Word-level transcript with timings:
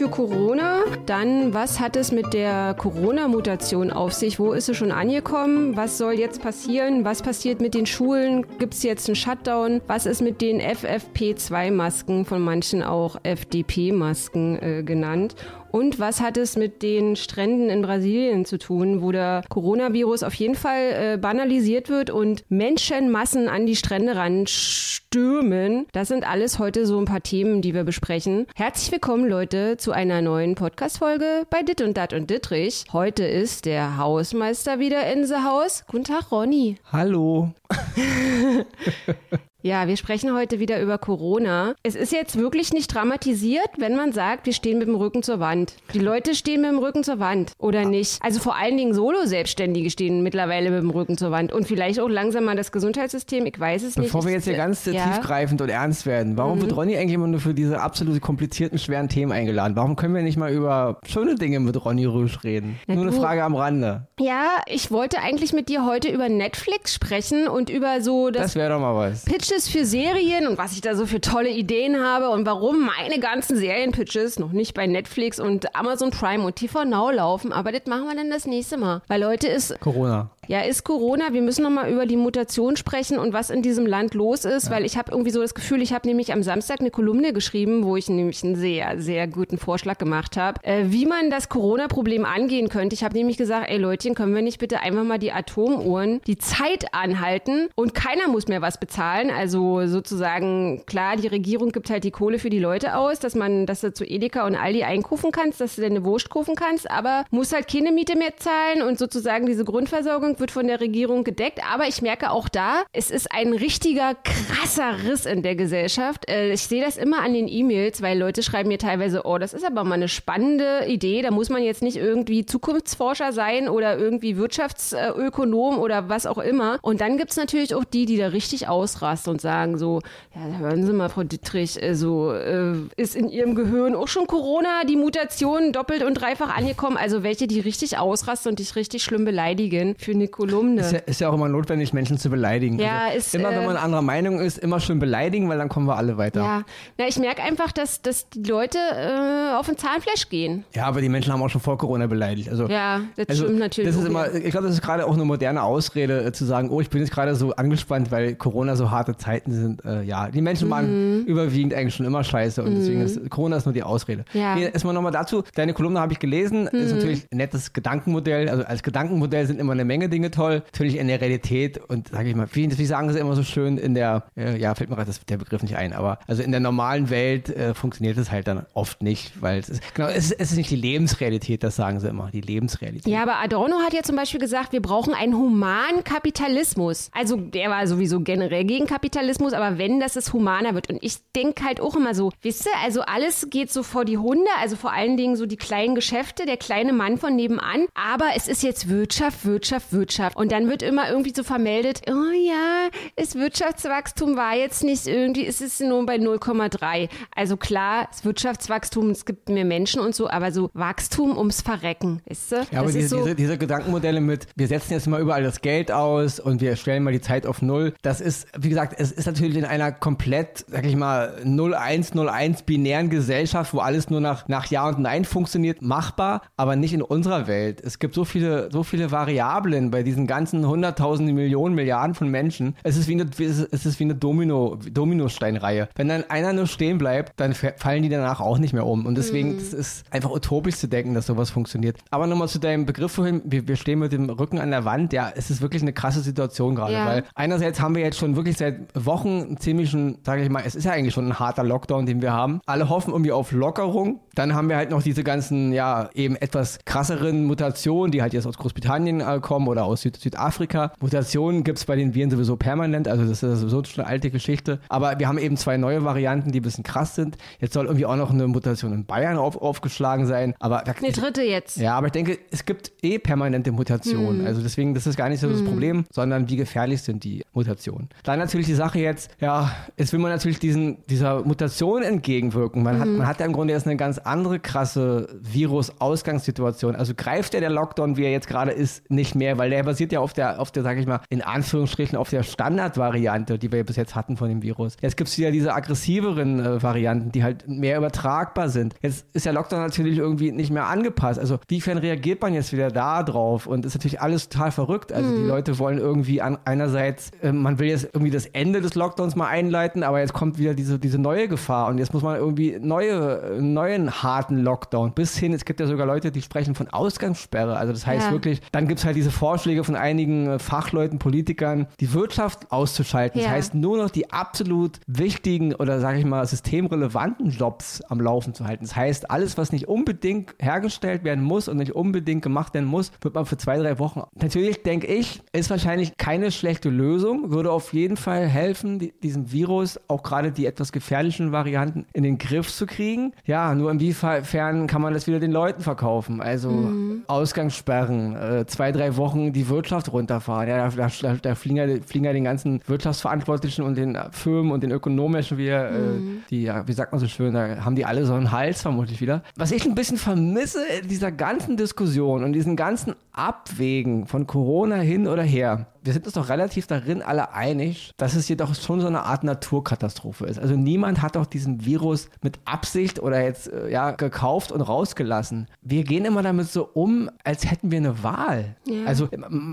für 0.00 0.08
Corona. 0.08 0.80
Dann, 1.04 1.52
was 1.52 1.78
hat 1.78 1.94
es 1.94 2.10
mit 2.10 2.32
der 2.32 2.72
Corona-Mutation 2.72 3.90
auf 3.90 4.14
sich? 4.14 4.38
Wo 4.38 4.54
ist 4.54 4.64
sie 4.64 4.74
schon 4.74 4.92
angekommen? 4.92 5.76
Was 5.76 5.98
soll 5.98 6.14
jetzt 6.14 6.40
passieren? 6.40 7.04
Was 7.04 7.20
passiert 7.20 7.60
mit 7.60 7.74
den 7.74 7.84
Schulen? 7.84 8.46
Gibt 8.58 8.72
es 8.72 8.82
jetzt 8.82 9.10
einen 9.10 9.16
Shutdown? 9.16 9.82
Was 9.88 10.06
ist 10.06 10.22
mit 10.22 10.40
den 10.40 10.62
FFP2-Masken, 10.62 12.24
von 12.24 12.40
manchen 12.40 12.82
auch 12.82 13.16
FDP-Masken 13.24 14.62
äh, 14.62 14.82
genannt? 14.82 15.34
Und 15.70 16.00
was 16.00 16.20
hat 16.20 16.36
es 16.36 16.56
mit 16.56 16.82
den 16.82 17.14
Stränden 17.16 17.70
in 17.70 17.82
Brasilien 17.82 18.44
zu 18.44 18.58
tun, 18.58 19.02
wo 19.02 19.12
der 19.12 19.44
Coronavirus 19.48 20.24
auf 20.24 20.34
jeden 20.34 20.56
Fall 20.56 21.14
äh, 21.14 21.16
banalisiert 21.16 21.88
wird 21.88 22.10
und 22.10 22.44
Menschenmassen 22.48 23.48
an 23.48 23.66
die 23.66 23.76
Strände 23.76 24.16
ran 24.16 24.46
stürmen? 24.46 25.86
Das 25.92 26.08
sind 26.08 26.28
alles 26.28 26.58
heute 26.58 26.86
so 26.86 26.98
ein 26.98 27.04
paar 27.04 27.22
Themen, 27.22 27.62
die 27.62 27.72
wir 27.72 27.84
besprechen. 27.84 28.46
Herzlich 28.56 28.90
willkommen, 28.90 29.28
Leute, 29.28 29.76
zu 29.76 29.92
einer 29.92 30.22
neuen 30.22 30.56
Podcast-Folge 30.56 31.46
bei 31.50 31.62
Dit 31.62 31.82
und 31.82 31.96
Dat 31.96 32.12
und 32.12 32.30
Dittrich. 32.30 32.84
Heute 32.92 33.24
ist 33.24 33.64
der 33.64 33.96
Hausmeister 33.96 34.80
wieder 34.80 35.12
in 35.12 35.24
the 35.24 35.36
Haus. 35.36 35.84
Guten 35.86 36.04
Tag, 36.04 36.32
Ronny. 36.32 36.78
Hallo. 36.90 37.52
Ja, 39.62 39.86
wir 39.88 39.98
sprechen 39.98 40.32
heute 40.34 40.58
wieder 40.58 40.80
über 40.80 40.96
Corona. 40.96 41.74
Es 41.82 41.94
ist 41.94 42.12
jetzt 42.12 42.38
wirklich 42.38 42.72
nicht 42.72 42.94
dramatisiert, 42.94 43.68
wenn 43.76 43.94
man 43.94 44.12
sagt, 44.12 44.46
wir 44.46 44.54
stehen 44.54 44.78
mit 44.78 44.88
dem 44.88 44.94
Rücken 44.94 45.22
zur 45.22 45.38
Wand. 45.38 45.74
Die 45.92 45.98
Leute 45.98 46.34
stehen 46.34 46.62
mit 46.62 46.70
dem 46.70 46.78
Rücken 46.78 47.04
zur 47.04 47.18
Wand 47.18 47.52
oder 47.58 47.84
nicht. 47.84 48.22
Also 48.22 48.40
vor 48.40 48.56
allen 48.56 48.78
Dingen 48.78 48.94
Solo-Selbstständige 48.94 49.90
stehen 49.90 50.22
mittlerweile 50.22 50.70
mit 50.70 50.80
dem 50.80 50.88
Rücken 50.88 51.18
zur 51.18 51.30
Wand 51.30 51.52
und 51.52 51.66
vielleicht 51.68 52.00
auch 52.00 52.08
langsam 52.08 52.44
mal 52.44 52.56
das 52.56 52.72
Gesundheitssystem. 52.72 53.44
Ich 53.44 53.60
weiß 53.60 53.82
es 53.82 53.88
Bevor 53.96 54.02
nicht. 54.02 54.12
Bevor 54.12 54.24
wir 54.24 54.32
jetzt 54.32 54.44
hier 54.44 54.56
ganz 54.56 54.86
ja. 54.86 54.92
tiefgreifend 54.92 55.60
und 55.60 55.68
ernst 55.68 56.06
werden, 56.06 56.38
warum 56.38 56.56
mhm. 56.56 56.62
wird 56.62 56.76
Ronny 56.76 56.96
eigentlich 56.96 57.14
immer 57.14 57.26
nur 57.26 57.40
für 57.40 57.52
diese 57.52 57.82
absolut 57.82 58.18
komplizierten, 58.22 58.78
schweren 58.78 59.10
Themen 59.10 59.30
eingeladen? 59.30 59.76
Warum 59.76 59.94
können 59.94 60.14
wir 60.14 60.22
nicht 60.22 60.38
mal 60.38 60.50
über 60.50 60.98
schöne 61.06 61.34
Dinge 61.34 61.60
mit 61.60 61.84
Ronny 61.84 62.06
Rüsch 62.06 62.42
reden? 62.44 62.80
Na, 62.86 62.94
nur 62.94 63.04
eine 63.04 63.12
Frage 63.12 63.44
am 63.44 63.54
Rande. 63.54 64.06
Ja, 64.18 64.62
ich 64.66 64.90
wollte 64.90 65.18
eigentlich 65.18 65.52
mit 65.52 65.68
dir 65.68 65.84
heute 65.84 66.08
über 66.08 66.30
Netflix 66.30 66.94
sprechen 66.94 67.46
und 67.46 67.68
über 67.68 68.00
so 68.00 68.30
das. 68.30 68.42
Das 68.42 68.56
wäre 68.56 68.70
doch 68.70 68.80
mal 68.80 68.94
was. 68.94 69.26
Pitch 69.26 69.49
Pitches 69.50 69.68
für 69.68 69.84
Serien 69.84 70.46
und 70.46 70.58
was 70.58 70.72
ich 70.74 70.80
da 70.80 70.94
so 70.94 71.06
für 71.06 71.20
tolle 71.20 71.50
Ideen 71.50 72.00
habe 72.00 72.30
und 72.30 72.46
warum 72.46 72.86
meine 72.86 73.18
ganzen 73.18 73.56
Serienpitches 73.56 74.38
noch 74.38 74.52
nicht 74.52 74.74
bei 74.74 74.86
Netflix 74.86 75.40
und 75.40 75.74
Amazon 75.74 76.10
Prime 76.10 76.44
und 76.44 76.54
TV 76.54 76.84
Now 76.84 77.10
laufen. 77.10 77.52
Aber 77.52 77.72
das 77.72 77.86
machen 77.86 78.04
wir 78.04 78.14
dann 78.14 78.30
das 78.30 78.46
nächste 78.46 78.76
Mal. 78.76 79.02
Weil 79.08 79.20
Leute 79.20 79.48
ist. 79.48 79.78
Corona. 79.80 80.30
Ja, 80.50 80.62
ist 80.62 80.82
Corona. 80.82 81.32
Wir 81.32 81.42
müssen 81.42 81.62
noch 81.62 81.70
mal 81.70 81.88
über 81.88 82.06
die 82.06 82.16
Mutation 82.16 82.74
sprechen 82.74 83.20
und 83.20 83.32
was 83.32 83.50
in 83.50 83.62
diesem 83.62 83.86
Land 83.86 84.14
los 84.14 84.44
ist, 84.44 84.66
ja. 84.66 84.72
weil 84.72 84.84
ich 84.84 84.98
habe 84.98 85.12
irgendwie 85.12 85.30
so 85.30 85.40
das 85.40 85.54
Gefühl, 85.54 85.80
ich 85.80 85.92
habe 85.92 86.08
nämlich 86.08 86.32
am 86.32 86.42
Samstag 86.42 86.80
eine 86.80 86.90
Kolumne 86.90 87.32
geschrieben, 87.32 87.84
wo 87.84 87.96
ich 87.96 88.08
nämlich 88.08 88.42
einen 88.42 88.56
sehr, 88.56 89.00
sehr 89.00 89.28
guten 89.28 89.58
Vorschlag 89.58 89.98
gemacht 89.98 90.36
habe, 90.36 90.58
äh, 90.64 90.86
wie 90.86 91.06
man 91.06 91.30
das 91.30 91.50
Corona-Problem 91.50 92.24
angehen 92.24 92.68
könnte. 92.68 92.94
Ich 92.94 93.04
habe 93.04 93.14
nämlich 93.14 93.36
gesagt, 93.36 93.70
ey 93.70 93.78
Leutchen, 93.78 94.16
können 94.16 94.34
wir 94.34 94.42
nicht 94.42 94.58
bitte 94.58 94.80
einfach 94.80 95.04
mal 95.04 95.18
die 95.18 95.30
Atomuhren 95.30 96.20
die 96.26 96.38
Zeit 96.38 96.94
anhalten 96.94 97.68
und 97.76 97.94
keiner 97.94 98.26
muss 98.26 98.48
mehr 98.48 98.60
was 98.60 98.80
bezahlen. 98.80 99.30
Also 99.40 99.86
sozusagen, 99.86 100.84
klar, 100.84 101.16
die 101.16 101.26
Regierung 101.26 101.72
gibt 101.72 101.88
halt 101.88 102.04
die 102.04 102.10
Kohle 102.10 102.38
für 102.38 102.50
die 102.50 102.58
Leute 102.58 102.94
aus, 102.94 103.20
dass 103.20 103.34
man, 103.34 103.64
dass 103.64 103.80
du 103.80 103.90
zu 103.90 104.04
Edeka 104.04 104.46
und 104.46 104.54
Aldi 104.54 104.82
einkaufen 104.82 105.32
kannst, 105.32 105.62
dass 105.62 105.76
du 105.76 105.80
deine 105.80 106.04
Wurst 106.04 106.28
kaufen 106.28 106.56
kannst, 106.56 106.90
aber 106.90 107.24
muss 107.30 107.54
halt 107.54 107.66
keine 107.66 107.90
Miete 107.90 108.16
mehr 108.16 108.36
zahlen 108.36 108.82
und 108.82 108.98
sozusagen 108.98 109.46
diese 109.46 109.64
Grundversorgung 109.64 110.38
wird 110.40 110.50
von 110.50 110.66
der 110.66 110.82
Regierung 110.82 111.24
gedeckt. 111.24 111.60
Aber 111.72 111.88
ich 111.88 112.02
merke 112.02 112.32
auch 112.32 112.50
da, 112.50 112.82
es 112.92 113.10
ist 113.10 113.32
ein 113.32 113.54
richtiger 113.54 114.14
krasser 114.14 115.04
Riss 115.08 115.24
in 115.24 115.42
der 115.42 115.56
Gesellschaft. 115.56 116.28
Äh, 116.28 116.52
ich 116.52 116.66
sehe 116.66 116.84
das 116.84 116.98
immer 116.98 117.22
an 117.22 117.32
den 117.32 117.48
E-Mails, 117.48 118.02
weil 118.02 118.18
Leute 118.18 118.42
schreiben 118.42 118.68
mir 118.68 118.78
teilweise, 118.78 119.22
oh, 119.24 119.38
das 119.38 119.54
ist 119.54 119.64
aber 119.64 119.84
mal 119.84 119.94
eine 119.94 120.08
spannende 120.08 120.84
Idee. 120.86 121.22
Da 121.22 121.30
muss 121.30 121.48
man 121.48 121.62
jetzt 121.62 121.80
nicht 121.80 121.96
irgendwie 121.96 122.44
Zukunftsforscher 122.44 123.32
sein 123.32 123.70
oder 123.70 123.96
irgendwie 123.96 124.36
Wirtschaftsökonom 124.36 125.78
oder 125.78 126.10
was 126.10 126.26
auch 126.26 126.36
immer. 126.36 126.78
Und 126.82 127.00
dann 127.00 127.16
gibt 127.16 127.30
es 127.30 127.38
natürlich 127.38 127.74
auch 127.74 127.84
die, 127.84 128.04
die 128.04 128.18
da 128.18 128.26
richtig 128.26 128.68
ausrasten 128.68 129.29
und 129.30 129.40
sagen 129.40 129.78
so, 129.78 130.00
ja, 130.34 130.58
hören 130.58 130.84
Sie 130.84 130.92
mal, 130.92 131.08
Frau 131.08 131.22
Dittrich, 131.22 131.82
also 131.82 132.32
äh, 132.32 132.74
ist 132.96 133.16
in 133.16 133.28
Ihrem 133.28 133.54
Gehirn 133.54 133.94
auch 133.94 134.08
schon 134.08 134.26
Corona, 134.26 134.82
die 134.88 134.96
Mutation 134.96 135.72
doppelt 135.72 136.04
und 136.04 136.14
dreifach 136.14 136.56
angekommen. 136.56 136.96
Also 136.96 137.22
welche, 137.22 137.46
die 137.46 137.60
richtig 137.60 137.98
ausrasten 137.98 138.50
und 138.50 138.58
dich 138.58 138.76
richtig 138.76 139.02
schlimm 139.02 139.24
beleidigen 139.24 139.94
für 139.98 140.12
eine 140.12 140.28
Kolumne. 140.28 140.82
Ist 140.82 140.92
ja, 140.92 140.98
ist 140.98 141.20
ja 141.20 141.28
auch 141.30 141.34
immer 141.34 141.48
notwendig, 141.48 141.92
Menschen 141.92 142.18
zu 142.18 142.30
beleidigen. 142.30 142.78
Ja, 142.78 143.06
also 143.06 143.18
ist, 143.18 143.34
immer, 143.34 143.50
wenn 143.50 143.64
man 143.64 143.76
äh, 143.76 143.80
anderer 143.80 144.02
Meinung 144.02 144.40
ist, 144.40 144.58
immer 144.58 144.80
schön 144.80 144.98
beleidigen, 144.98 145.48
weil 145.48 145.58
dann 145.58 145.68
kommen 145.68 145.86
wir 145.86 145.96
alle 145.96 146.16
weiter. 146.16 146.42
Ja, 146.42 146.62
Na, 146.98 147.08
ich 147.08 147.18
merke 147.18 147.42
einfach, 147.42 147.72
dass, 147.72 148.02
dass 148.02 148.28
die 148.28 148.42
Leute 148.42 148.78
äh, 148.78 149.54
auf 149.54 149.66
den 149.66 149.76
Zahnfleisch 149.76 150.28
gehen. 150.28 150.64
Ja, 150.74 150.86
aber 150.86 151.00
die 151.00 151.08
Menschen 151.08 151.32
haben 151.32 151.42
auch 151.42 151.48
schon 151.48 151.60
vor 151.60 151.78
Corona 151.78 152.06
beleidigt. 152.06 152.48
Also, 152.48 152.66
ja, 152.66 153.02
das 153.16 153.28
also, 153.28 153.44
stimmt 153.44 153.58
natürlich. 153.58 153.90
Das 153.90 154.00
ist 154.00 154.08
immer, 154.08 154.34
ich 154.34 154.50
glaube, 154.50 154.66
das 154.66 154.76
ist 154.76 154.82
gerade 154.82 155.06
auch 155.06 155.14
eine 155.14 155.24
moderne 155.24 155.62
Ausrede, 155.62 156.24
äh, 156.24 156.32
zu 156.32 156.44
sagen, 156.44 156.70
oh, 156.70 156.80
ich 156.80 156.90
bin 156.90 157.00
jetzt 157.00 157.12
gerade 157.12 157.34
so 157.34 157.52
angespannt, 157.52 158.10
weil 158.10 158.34
Corona 158.34 158.76
so 158.76 158.90
harte 158.90 159.16
Zeiten 159.20 159.52
sind. 159.52 159.84
Äh, 159.84 160.02
ja, 160.02 160.28
die 160.28 160.40
Menschen 160.40 160.68
waren 160.70 161.20
mhm. 161.20 161.24
überwiegend 161.26 161.74
eigentlich 161.74 161.94
schon 161.94 162.06
immer 162.06 162.24
scheiße 162.24 162.62
und 162.62 162.72
mhm. 162.72 162.76
deswegen 162.76 163.00
ist 163.02 163.30
Corona 163.30 163.56
ist 163.56 163.66
nur 163.66 163.72
die 163.72 163.82
Ausrede. 163.82 164.24
Ja. 164.32 164.54
Nee, 164.54 164.64
erstmal 164.64 164.94
nochmal 164.94 165.12
dazu, 165.12 165.44
deine 165.54 165.72
Kolumne 165.72 166.00
habe 166.00 166.12
ich 166.12 166.18
gelesen, 166.18 166.68
mhm. 166.72 166.78
ist 166.78 166.94
natürlich 166.94 167.26
ein 167.30 167.36
nettes 167.36 167.72
Gedankenmodell. 167.72 168.48
Also 168.48 168.64
als 168.64 168.82
Gedankenmodell 168.82 169.46
sind 169.46 169.60
immer 169.60 169.72
eine 169.72 169.84
Menge 169.84 170.08
Dinge 170.08 170.30
toll 170.30 170.62
natürlich 170.72 170.96
in 170.96 171.08
der 171.08 171.20
Realität 171.20 171.78
und 171.78 172.08
sage 172.08 172.28
ich 172.28 172.34
mal, 172.34 172.48
wie, 172.52 172.76
wie 172.76 172.86
sagen 172.86 173.12
sie 173.12 173.18
immer 173.18 173.34
so 173.34 173.42
schön, 173.42 173.78
in 173.78 173.94
der, 173.94 174.24
äh, 174.36 174.58
ja, 174.58 174.74
fällt 174.74 174.90
mir 174.90 174.96
gerade 174.96 175.10
der 175.28 175.36
Begriff 175.36 175.62
nicht 175.62 175.76
ein, 175.76 175.92
aber 175.92 176.18
also 176.26 176.42
in 176.42 176.50
der 176.50 176.60
normalen 176.60 177.10
Welt 177.10 177.48
äh, 177.50 177.74
funktioniert 177.74 178.18
es 178.18 178.30
halt 178.30 178.48
dann 178.48 178.66
oft 178.74 179.02
nicht, 179.02 179.40
weil 179.42 179.58
es 179.58 179.68
ist, 179.68 179.94
genau, 179.94 180.08
es 180.08 180.30
ist, 180.30 180.32
es 180.32 180.50
ist 180.52 180.56
nicht 180.56 180.70
die 180.70 180.76
Lebensrealität, 180.76 181.62
das 181.62 181.76
sagen 181.76 182.00
sie 182.00 182.08
immer, 182.08 182.30
die 182.30 182.40
Lebensrealität. 182.40 183.12
Ja, 183.12 183.22
aber 183.22 183.36
Adorno 183.36 183.76
hat 183.84 183.92
ja 183.92 184.02
zum 184.02 184.16
Beispiel 184.16 184.40
gesagt, 184.40 184.72
wir 184.72 184.82
brauchen 184.82 185.14
einen 185.14 185.34
humanen 185.34 186.04
Kapitalismus. 186.04 187.10
Also 187.12 187.36
der 187.36 187.70
war 187.70 187.86
sowieso 187.86 188.20
generell 188.20 188.64
gegen 188.64 188.86
Kapitalismus, 188.86 189.09
aber 189.16 189.78
wenn, 189.78 190.00
dass 190.00 190.16
es 190.16 190.32
humaner 190.32 190.74
wird. 190.74 190.90
Und 190.90 191.02
ich 191.02 191.16
denke 191.34 191.64
halt 191.64 191.80
auch 191.80 191.96
immer 191.96 192.14
so, 192.14 192.30
wisst 192.42 192.66
ihr, 192.66 192.72
also 192.82 193.02
alles 193.02 193.48
geht 193.50 193.72
so 193.72 193.82
vor 193.82 194.04
die 194.04 194.18
Hunde, 194.18 194.50
also 194.60 194.76
vor 194.76 194.92
allen 194.92 195.16
Dingen 195.16 195.36
so 195.36 195.46
die 195.46 195.56
kleinen 195.56 195.94
Geschäfte, 195.94 196.46
der 196.46 196.56
kleine 196.56 196.92
Mann 196.92 197.18
von 197.18 197.36
nebenan, 197.36 197.86
aber 197.94 198.30
es 198.36 198.48
ist 198.48 198.62
jetzt 198.62 198.88
Wirtschaft, 198.88 199.44
Wirtschaft, 199.44 199.92
Wirtschaft. 199.92 200.36
Und 200.36 200.52
dann 200.52 200.68
wird 200.68 200.82
immer 200.82 201.08
irgendwie 201.10 201.32
so 201.34 201.42
vermeldet, 201.42 202.02
oh 202.08 202.32
ja, 202.32 202.88
das 203.16 203.34
Wirtschaftswachstum 203.34 204.36
war 204.36 204.54
jetzt 204.56 204.84
nicht 204.84 205.06
irgendwie, 205.06 205.46
es 205.46 205.60
ist 205.60 205.80
nur 205.80 206.04
bei 206.06 206.16
0,3. 206.16 207.08
Also 207.34 207.56
klar, 207.56 208.08
das 208.10 208.24
Wirtschaftswachstum, 208.24 209.10
es 209.10 209.24
gibt 209.24 209.48
mehr 209.48 209.64
Menschen 209.64 210.00
und 210.00 210.14
so, 210.14 210.28
aber 210.28 210.52
so 210.52 210.70
Wachstum 210.74 211.36
ums 211.36 211.62
Verrecken, 211.62 212.22
weißt 212.28 212.52
du? 212.52 212.56
Ja, 212.56 212.62
das 212.70 212.78
aber 212.78 212.92
diese, 212.92 213.08
so 213.08 213.16
diese, 213.22 213.34
diese 213.34 213.58
Gedankenmodelle 213.58 214.20
mit, 214.20 214.46
wir 214.56 214.68
setzen 214.68 214.92
jetzt 214.92 215.06
mal 215.06 215.20
überall 215.20 215.42
das 215.42 215.60
Geld 215.60 215.92
aus 215.92 216.40
und 216.40 216.60
wir 216.60 216.76
stellen 216.76 217.02
mal 217.02 217.12
die 217.12 217.20
Zeit 217.20 217.46
auf 217.46 217.62
Null, 217.62 217.94
das 218.02 218.20
ist, 218.20 218.48
wie 218.58 218.68
gesagt, 218.68 218.99
es 219.00 219.12
ist 219.12 219.26
natürlich 219.26 219.56
in 219.56 219.64
einer 219.64 219.92
komplett, 219.92 220.64
sag 220.68 220.84
ich 220.84 220.96
mal, 220.96 221.36
0101 221.44 222.62
binären 222.62 223.10
Gesellschaft, 223.10 223.72
wo 223.72 223.78
alles 223.78 224.10
nur 224.10 224.20
nach, 224.20 224.46
nach 224.48 224.66
Ja 224.66 224.88
und 224.88 224.98
Nein 224.98 225.24
funktioniert, 225.24 225.82
machbar, 225.82 226.42
aber 226.56 226.76
nicht 226.76 226.92
in 226.92 227.02
unserer 227.02 227.46
Welt. 227.46 227.80
Es 227.82 227.98
gibt 227.98 228.14
so 228.14 228.24
viele, 228.24 228.70
so 228.70 228.82
viele 228.82 229.10
Variablen 229.10 229.90
bei 229.90 230.02
diesen 230.02 230.26
ganzen 230.26 230.50
ganzen 230.50 230.66
hunderttausende 230.66 231.32
Millionen, 231.32 231.74
Milliarden 231.74 232.14
von 232.14 232.28
Menschen. 232.28 232.76
Es 232.82 232.96
ist 232.96 233.08
wie 233.08 233.12
eine, 233.12 233.28
es 233.38 233.86
ist 233.86 234.00
wie 234.00 234.04
eine 234.04 234.14
Domino, 234.14 234.78
Dominosteinreihe. 234.90 235.88
Wenn 235.94 236.08
dann 236.08 236.24
einer 236.28 236.52
nur 236.52 236.66
stehen 236.66 236.98
bleibt, 236.98 237.38
dann 237.38 237.54
fallen 237.54 238.02
die 238.02 238.08
danach 238.08 238.40
auch 238.40 238.58
nicht 238.58 238.72
mehr 238.72 238.86
um. 238.86 239.06
Und 239.06 239.16
deswegen, 239.16 239.54
mhm. 239.54 239.58
das 239.58 239.72
ist 239.72 240.04
einfach 240.10 240.30
utopisch 240.30 240.76
zu 240.76 240.88
denken, 240.88 241.14
dass 241.14 241.26
sowas 241.26 241.50
funktioniert. 241.50 241.98
Aber 242.10 242.26
nochmal 242.26 242.48
zu 242.48 242.58
deinem 242.58 242.86
Begriff 242.86 243.12
vorhin, 243.12 243.42
wir, 243.44 243.68
wir, 243.68 243.76
stehen 243.76 243.98
mit 243.98 244.12
dem 244.12 244.28
Rücken 244.28 244.58
an 244.58 244.70
der 244.70 244.84
Wand. 244.84 245.12
Ja, 245.12 245.32
es 245.34 245.50
ist 245.50 245.60
wirklich 245.60 245.82
eine 245.82 245.92
krasse 245.92 246.20
Situation 246.20 246.74
gerade, 246.74 246.92
ja. 246.94 247.06
weil 247.06 247.24
einerseits 247.34 247.80
haben 247.80 247.94
wir 247.94 248.02
jetzt 248.02 248.18
schon 248.18 248.36
wirklich 248.36 248.56
seit 248.56 248.79
Wochen 248.94 249.28
einen 249.28 249.56
ziemlichen, 249.58 250.18
sage 250.24 250.42
ich 250.42 250.50
mal, 250.50 250.62
es 250.64 250.74
ist 250.74 250.84
ja 250.84 250.92
eigentlich 250.92 251.14
schon 251.14 251.28
ein 251.28 251.38
harter 251.38 251.64
Lockdown, 251.64 252.06
den 252.06 252.22
wir 252.22 252.32
haben. 252.32 252.60
Alle 252.66 252.88
hoffen 252.88 253.10
irgendwie 253.12 253.32
auf 253.32 253.52
Lockerung. 253.52 254.20
Dann 254.34 254.54
haben 254.54 254.68
wir 254.68 254.76
halt 254.76 254.90
noch 254.90 255.02
diese 255.02 255.24
ganzen, 255.24 255.72
ja, 255.72 256.08
eben 256.14 256.36
etwas 256.36 256.78
krasseren 256.84 257.44
Mutationen, 257.44 258.12
die 258.12 258.22
halt 258.22 258.32
jetzt 258.32 258.46
aus 258.46 258.56
Großbritannien 258.58 259.20
äh, 259.20 259.40
kommen 259.40 259.68
oder 259.68 259.84
aus 259.84 260.02
Süd 260.02 260.16
Südafrika 260.16 260.50
Afrika. 260.60 260.92
Mutationen 261.00 261.64
gibt 261.64 261.78
es 261.78 261.84
bei 261.84 261.96
den 261.96 262.14
Viren 262.14 262.30
sowieso 262.30 262.56
permanent, 262.56 263.08
also 263.08 263.24
das 263.24 263.42
ist 263.42 263.60
sowieso 263.60 263.82
schon 263.84 264.04
eine 264.04 264.12
alte 264.12 264.30
Geschichte. 264.30 264.80
Aber 264.88 265.18
wir 265.18 265.28
haben 265.28 265.38
eben 265.38 265.56
zwei 265.56 265.76
neue 265.76 266.04
Varianten, 266.04 266.52
die 266.52 266.60
ein 266.60 266.62
bisschen 266.62 266.84
krass 266.84 267.14
sind. 267.14 267.36
Jetzt 267.60 267.74
soll 267.74 267.86
irgendwie 267.86 268.06
auch 268.06 268.16
noch 268.16 268.30
eine 268.30 268.46
Mutation 268.46 268.92
in 268.92 269.04
Bayern 269.04 269.38
auf, 269.38 269.56
aufgeschlagen 269.60 270.26
sein. 270.26 270.54
Aber 270.58 270.82
da, 270.84 270.92
eine 270.92 271.12
dritte 271.12 271.42
jetzt. 271.42 271.76
Ja, 271.76 271.94
aber 271.94 272.06
ich 272.06 272.12
denke, 272.12 272.38
es 272.50 272.64
gibt 272.64 272.92
eh 273.02 273.18
permanente 273.18 273.72
Mutationen. 273.72 274.40
Hm. 274.40 274.46
Also 274.46 274.62
deswegen, 274.62 274.94
das 274.94 275.06
ist 275.06 275.16
gar 275.16 275.28
nicht 275.28 275.40
so 275.40 275.48
hm. 275.48 275.54
das 275.54 275.64
Problem, 275.64 276.04
sondern 276.10 276.48
wie 276.48 276.56
gefährlich 276.56 277.02
sind 277.02 277.24
die 277.24 277.44
Mutationen. 277.52 278.08
Dann 278.24 278.38
natürlich 278.38 278.66
die 278.70 278.76
Sache 278.76 278.98
jetzt, 278.98 279.30
ja, 279.40 279.70
jetzt 279.96 280.12
will 280.12 280.20
man 280.20 280.30
natürlich 280.30 280.58
diesen, 280.58 280.98
dieser 281.06 281.42
Mutation 281.42 282.02
entgegenwirken. 282.02 282.82
Man, 282.82 282.94
hm. 282.94 283.00
hat, 283.00 283.08
man 283.08 283.26
hat 283.26 283.40
ja 283.40 283.46
im 283.46 283.52
Grunde 283.52 283.72
jetzt 283.72 283.86
eine 283.86 283.96
ganz 283.96 284.18
andere 284.18 284.58
krasse 284.58 285.28
Virus-Ausgangssituation. 285.40 286.96
Also 286.96 287.14
greift 287.16 287.54
ja 287.54 287.60
der 287.60 287.70
Lockdown, 287.70 288.16
wie 288.16 288.24
er 288.24 288.30
jetzt 288.30 288.46
gerade 288.46 288.72
ist, 288.72 289.10
nicht 289.10 289.34
mehr, 289.34 289.56
weil 289.58 289.70
weil 289.70 289.76
der 289.76 289.84
basiert 289.84 290.12
ja 290.12 290.20
auf 290.20 290.32
der, 290.32 290.60
auf 290.60 290.72
der, 290.72 290.82
sag 290.82 290.98
ich 290.98 291.06
mal, 291.06 291.20
in 291.28 291.42
Anführungsstrichen 291.42 292.18
auf 292.18 292.28
der 292.28 292.42
Standardvariante, 292.42 293.58
die 293.58 293.70
wir 293.70 293.84
bis 293.84 293.96
jetzt 293.96 294.16
hatten 294.16 294.36
von 294.36 294.48
dem 294.48 294.62
Virus. 294.62 294.96
Jetzt 295.00 295.16
gibt 295.16 295.30
es 295.30 295.38
wieder 295.38 295.52
diese 295.52 295.74
aggressiveren 295.74 296.58
äh, 296.58 296.82
Varianten, 296.82 297.30
die 297.30 297.44
halt 297.44 297.68
mehr 297.68 297.98
übertragbar 297.98 298.68
sind. 298.68 298.94
Jetzt 299.00 299.26
ist 299.32 299.46
der 299.46 299.52
Lockdown 299.52 299.80
natürlich 299.80 300.18
irgendwie 300.18 300.50
nicht 300.50 300.72
mehr 300.72 300.86
angepasst. 300.86 301.38
Also 301.38 301.58
wiefern 301.68 301.98
reagiert 301.98 302.42
man 302.42 302.52
jetzt 302.52 302.72
wieder 302.72 302.90
da 302.90 303.22
drauf? 303.22 303.66
Und 303.66 303.86
ist 303.86 303.94
natürlich 303.94 304.20
alles 304.20 304.48
total 304.48 304.72
verrückt. 304.72 305.12
Also 305.12 305.30
mhm. 305.30 305.36
die 305.36 305.48
Leute 305.48 305.78
wollen 305.78 305.98
irgendwie 305.98 306.42
an, 306.42 306.58
einerseits, 306.64 307.30
äh, 307.42 307.52
man 307.52 307.78
will 307.78 307.88
jetzt 307.88 308.08
irgendwie 308.12 308.32
das 308.32 308.46
Ende 308.46 308.59
des 308.68 308.94
Lockdowns 308.94 309.36
mal 309.36 309.48
einleiten, 309.48 310.02
aber 310.02 310.20
jetzt 310.20 310.32
kommt 310.32 310.58
wieder 310.58 310.74
diese, 310.74 310.98
diese 310.98 311.18
neue 311.18 311.48
Gefahr 311.48 311.88
und 311.88 311.98
jetzt 311.98 312.12
muss 312.12 312.22
man 312.22 312.36
irgendwie 312.36 312.78
neue, 312.80 313.58
neuen 313.60 314.22
harten 314.22 314.58
Lockdown 314.58 315.12
bis 315.12 315.36
hin, 315.36 315.52
es 315.52 315.64
gibt 315.64 315.80
ja 315.80 315.86
sogar 315.86 316.06
Leute, 316.06 316.30
die 316.30 316.42
sprechen 316.42 316.74
von 316.74 316.88
Ausgangssperre. 316.88 317.76
Also 317.76 317.92
das 317.92 318.06
heißt 318.06 318.26
ja. 318.26 318.32
wirklich, 318.32 318.60
dann 318.72 318.86
gibt 318.86 319.00
es 319.00 319.06
halt 319.06 319.16
diese 319.16 319.30
Vorschläge 319.30 319.82
von 319.84 319.96
einigen 319.96 320.46
äh, 320.46 320.58
Fachleuten, 320.58 321.18
Politikern, 321.18 321.86
die 322.00 322.12
Wirtschaft 322.12 322.70
auszuschalten. 322.70 323.40
Ja. 323.40 323.46
Das 323.46 323.54
heißt 323.54 323.74
nur 323.74 323.96
noch 323.96 324.10
die 324.10 324.30
absolut 324.30 325.00
wichtigen 325.06 325.74
oder 325.74 326.00
sage 326.00 326.18
ich 326.18 326.24
mal 326.24 326.46
systemrelevanten 326.46 327.50
Jobs 327.50 328.02
am 328.02 328.20
Laufen 328.20 328.54
zu 328.54 328.66
halten. 328.66 328.84
Das 328.84 328.94
heißt, 328.94 329.30
alles, 329.30 329.56
was 329.56 329.72
nicht 329.72 329.88
unbedingt 329.88 330.54
hergestellt 330.58 331.24
werden 331.24 331.42
muss 331.42 331.68
und 331.68 331.78
nicht 331.78 331.92
unbedingt 331.92 332.42
gemacht 332.42 332.74
werden 332.74 332.88
muss, 332.88 333.10
wird 333.22 333.34
man 333.34 333.46
für 333.46 333.56
zwei, 333.56 333.78
drei 333.78 333.98
Wochen. 333.98 334.22
Natürlich 334.40 334.82
denke 334.82 335.06
ich, 335.06 335.40
ist 335.52 335.70
wahrscheinlich 335.70 336.16
keine 336.18 336.50
schlechte 336.50 336.90
Lösung, 336.90 337.50
würde 337.50 337.72
auf 337.72 337.92
jeden 337.92 338.16
Fall 338.16 338.49
helfen, 338.50 338.98
die, 338.98 339.12
diesem 339.22 339.52
Virus, 339.52 339.98
auch 340.08 340.22
gerade 340.22 340.52
die 340.52 340.66
etwas 340.66 340.92
gefährlichen 340.92 341.52
Varianten, 341.52 342.04
in 342.12 342.22
den 342.22 342.38
Griff 342.38 342.72
zu 342.72 342.86
kriegen. 342.86 343.32
Ja, 343.44 343.74
nur 343.74 343.90
inwiefern 343.90 344.86
kann 344.86 345.02
man 345.02 345.14
das 345.14 345.26
wieder 345.26 345.40
den 345.40 345.52
Leuten 345.52 345.82
verkaufen? 345.82 346.40
Also 346.42 346.70
mhm. 346.70 347.22
Ausgangssperren, 347.26 348.36
äh, 348.36 348.66
zwei, 348.66 348.92
drei 348.92 349.16
Wochen 349.16 349.52
die 349.52 349.68
Wirtschaft 349.68 350.12
runterfahren. 350.12 350.68
Ja, 350.68 350.88
da, 350.88 351.08
da, 351.22 351.34
da 351.40 351.54
fliegen, 351.54 351.76
ja, 351.76 351.86
fliegen 352.04 352.24
ja 352.24 352.32
den 352.32 352.44
ganzen 352.44 352.80
Wirtschaftsverantwortlichen 352.86 353.84
und 353.84 353.96
den 353.96 354.18
Firmen 354.32 354.72
und 354.72 354.82
den 354.82 354.90
Ökonomischen 354.90 355.58
wieder, 355.58 355.90
äh, 355.90 355.98
mhm. 355.98 356.38
äh, 356.38 356.40
die, 356.50 356.62
ja, 356.62 356.86
wie 356.86 356.92
sagt 356.92 357.12
man 357.12 357.20
so 357.20 357.28
schön, 357.28 357.54
da 357.54 357.84
haben 357.84 357.94
die 357.94 358.04
alle 358.04 358.26
so 358.26 358.34
einen 358.34 358.52
Hals 358.52 358.82
vermutlich 358.82 359.20
wieder. 359.20 359.42
Was 359.56 359.72
ich 359.72 359.86
ein 359.86 359.94
bisschen 359.94 360.16
vermisse 360.18 360.80
in 361.02 361.08
dieser 361.08 361.32
ganzen 361.32 361.76
Diskussion 361.76 362.44
und 362.44 362.52
diesen 362.52 362.76
ganzen 362.76 363.14
Abwägen 363.32 364.26
von 364.26 364.46
Corona 364.46 364.96
hin 364.96 365.26
oder 365.26 365.42
her, 365.42 365.86
wir 366.02 366.12
sind 366.12 366.26
uns 366.26 366.34
doch 366.34 366.48
relativ 366.48 366.86
darin 366.86 367.22
alle 367.22 367.52
einig, 367.52 368.12
dass 368.16 368.34
es 368.34 368.48
jedoch 368.48 368.74
schon 368.74 369.00
so 369.00 369.06
eine 369.06 369.22
Art 369.24 369.44
Naturkatastrophe 369.44 370.46
ist. 370.46 370.58
Also 370.58 370.76
niemand 370.76 371.22
hat 371.22 371.36
doch 371.36 371.46
diesen 371.46 371.84
Virus 371.84 372.28
mit 372.42 372.58
Absicht 372.64 373.20
oder 373.20 373.42
jetzt 373.42 373.72
äh, 373.72 373.90
ja 373.90 374.12
gekauft 374.12 374.72
und 374.72 374.80
rausgelassen. 374.80 375.66
Wir 375.82 376.04
gehen 376.04 376.24
immer 376.24 376.42
damit 376.42 376.68
so 376.68 376.88
um, 376.92 377.30
als 377.44 377.70
hätten 377.70 377.90
wir 377.90 377.98
eine 377.98 378.22
Wahl. 378.22 378.76
Ja. 378.86 379.04
Also 379.06 379.28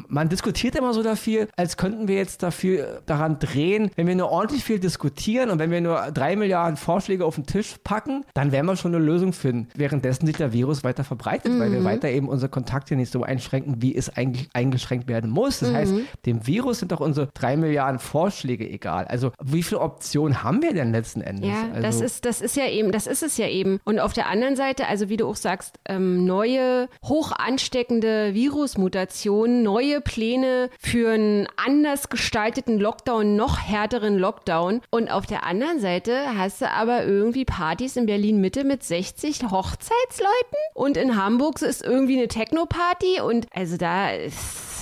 man 0.07 0.29
diskutiert 0.29 0.75
immer 0.75 0.93
so 0.93 1.03
dafür, 1.03 1.47
als 1.55 1.77
könnten 1.77 2.07
wir 2.07 2.15
jetzt 2.15 2.43
dafür 2.43 3.01
daran 3.05 3.39
drehen, 3.39 3.91
wenn 3.95 4.07
wir 4.07 4.15
nur 4.15 4.29
ordentlich 4.29 4.63
viel 4.63 4.79
diskutieren 4.79 5.49
und 5.49 5.59
wenn 5.59 5.71
wir 5.71 5.81
nur 5.81 6.11
drei 6.13 6.35
Milliarden 6.35 6.77
Vorschläge 6.77 7.25
auf 7.25 7.35
den 7.35 7.45
Tisch 7.45 7.75
packen, 7.83 8.25
dann 8.33 8.51
werden 8.51 8.65
wir 8.65 8.75
schon 8.75 8.93
eine 8.93 9.03
Lösung 9.03 9.33
finden. 9.33 9.67
Währenddessen 9.75 10.25
sich 10.25 10.37
der 10.37 10.53
Virus 10.53 10.83
weiter 10.83 11.03
verbreitet, 11.03 11.53
mhm. 11.53 11.59
weil 11.59 11.71
wir 11.71 11.79
mhm. 11.79 11.85
weiter 11.85 12.09
eben 12.09 12.29
unsere 12.29 12.49
Kontakte 12.49 12.95
nicht 12.95 13.11
so 13.11 13.23
einschränken, 13.23 13.81
wie 13.81 13.95
es 13.95 14.15
eigentlich 14.15 14.49
eingeschränkt 14.53 15.07
werden 15.07 15.29
muss. 15.29 15.59
Das 15.59 15.69
mhm. 15.69 15.75
heißt, 15.75 15.93
dem 16.25 16.45
Virus 16.47 16.79
sind 16.79 16.91
doch 16.91 16.99
unsere 16.99 17.29
drei 17.33 17.57
Milliarden 17.57 17.99
Vorschläge 17.99 18.67
egal. 18.69 19.05
Also 19.05 19.31
wie 19.43 19.63
viele 19.63 19.81
Optionen 19.81 20.43
haben 20.43 20.61
wir 20.61 20.73
denn 20.73 20.91
letzten 20.91 21.21
Endes? 21.21 21.49
Ja, 21.49 21.69
also, 21.69 21.81
das 21.81 22.01
ist, 22.01 22.25
das 22.25 22.41
ist 22.41 22.55
ja 22.55 22.67
eben, 22.67 22.91
das 22.91 23.07
ist 23.07 23.23
es 23.23 23.37
ja 23.37 23.47
eben. 23.47 23.79
Und 23.83 23.99
auf 23.99 24.13
der 24.13 24.27
anderen 24.27 24.55
Seite, 24.55 24.87
also 24.87 25.09
wie 25.09 25.17
du 25.17 25.27
auch 25.27 25.35
sagst, 25.35 25.79
ähm, 25.87 26.25
neue, 26.25 26.89
hoch 27.03 27.31
ansteckende 27.31 28.33
Virusmutationen, 28.33 29.63
neue 29.63 30.01
Pläne 30.01 30.69
für 30.79 31.11
einen 31.11 31.47
anders 31.57 32.09
gestalteten 32.09 32.79
Lockdown, 32.79 33.35
noch 33.35 33.59
härteren 33.59 34.17
Lockdown. 34.17 34.81
Und 34.89 35.09
auf 35.09 35.25
der 35.25 35.43
anderen 35.43 35.79
Seite 35.79 36.37
hast 36.37 36.61
du 36.61 36.69
aber 36.69 37.05
irgendwie 37.05 37.45
Partys 37.45 37.95
in 37.95 38.05
Berlin 38.05 38.41
Mitte 38.41 38.63
mit 38.63 38.83
60 38.83 39.43
Hochzeitsleuten 39.43 40.57
und 40.73 40.97
in 40.97 41.15
Hamburg 41.15 41.61
ist 41.61 41.83
irgendwie 41.83 42.17
eine 42.17 42.27
Techno-Party 42.27 43.21
und 43.21 43.47
also 43.53 43.77
da 43.77 44.11
ist 44.11 44.76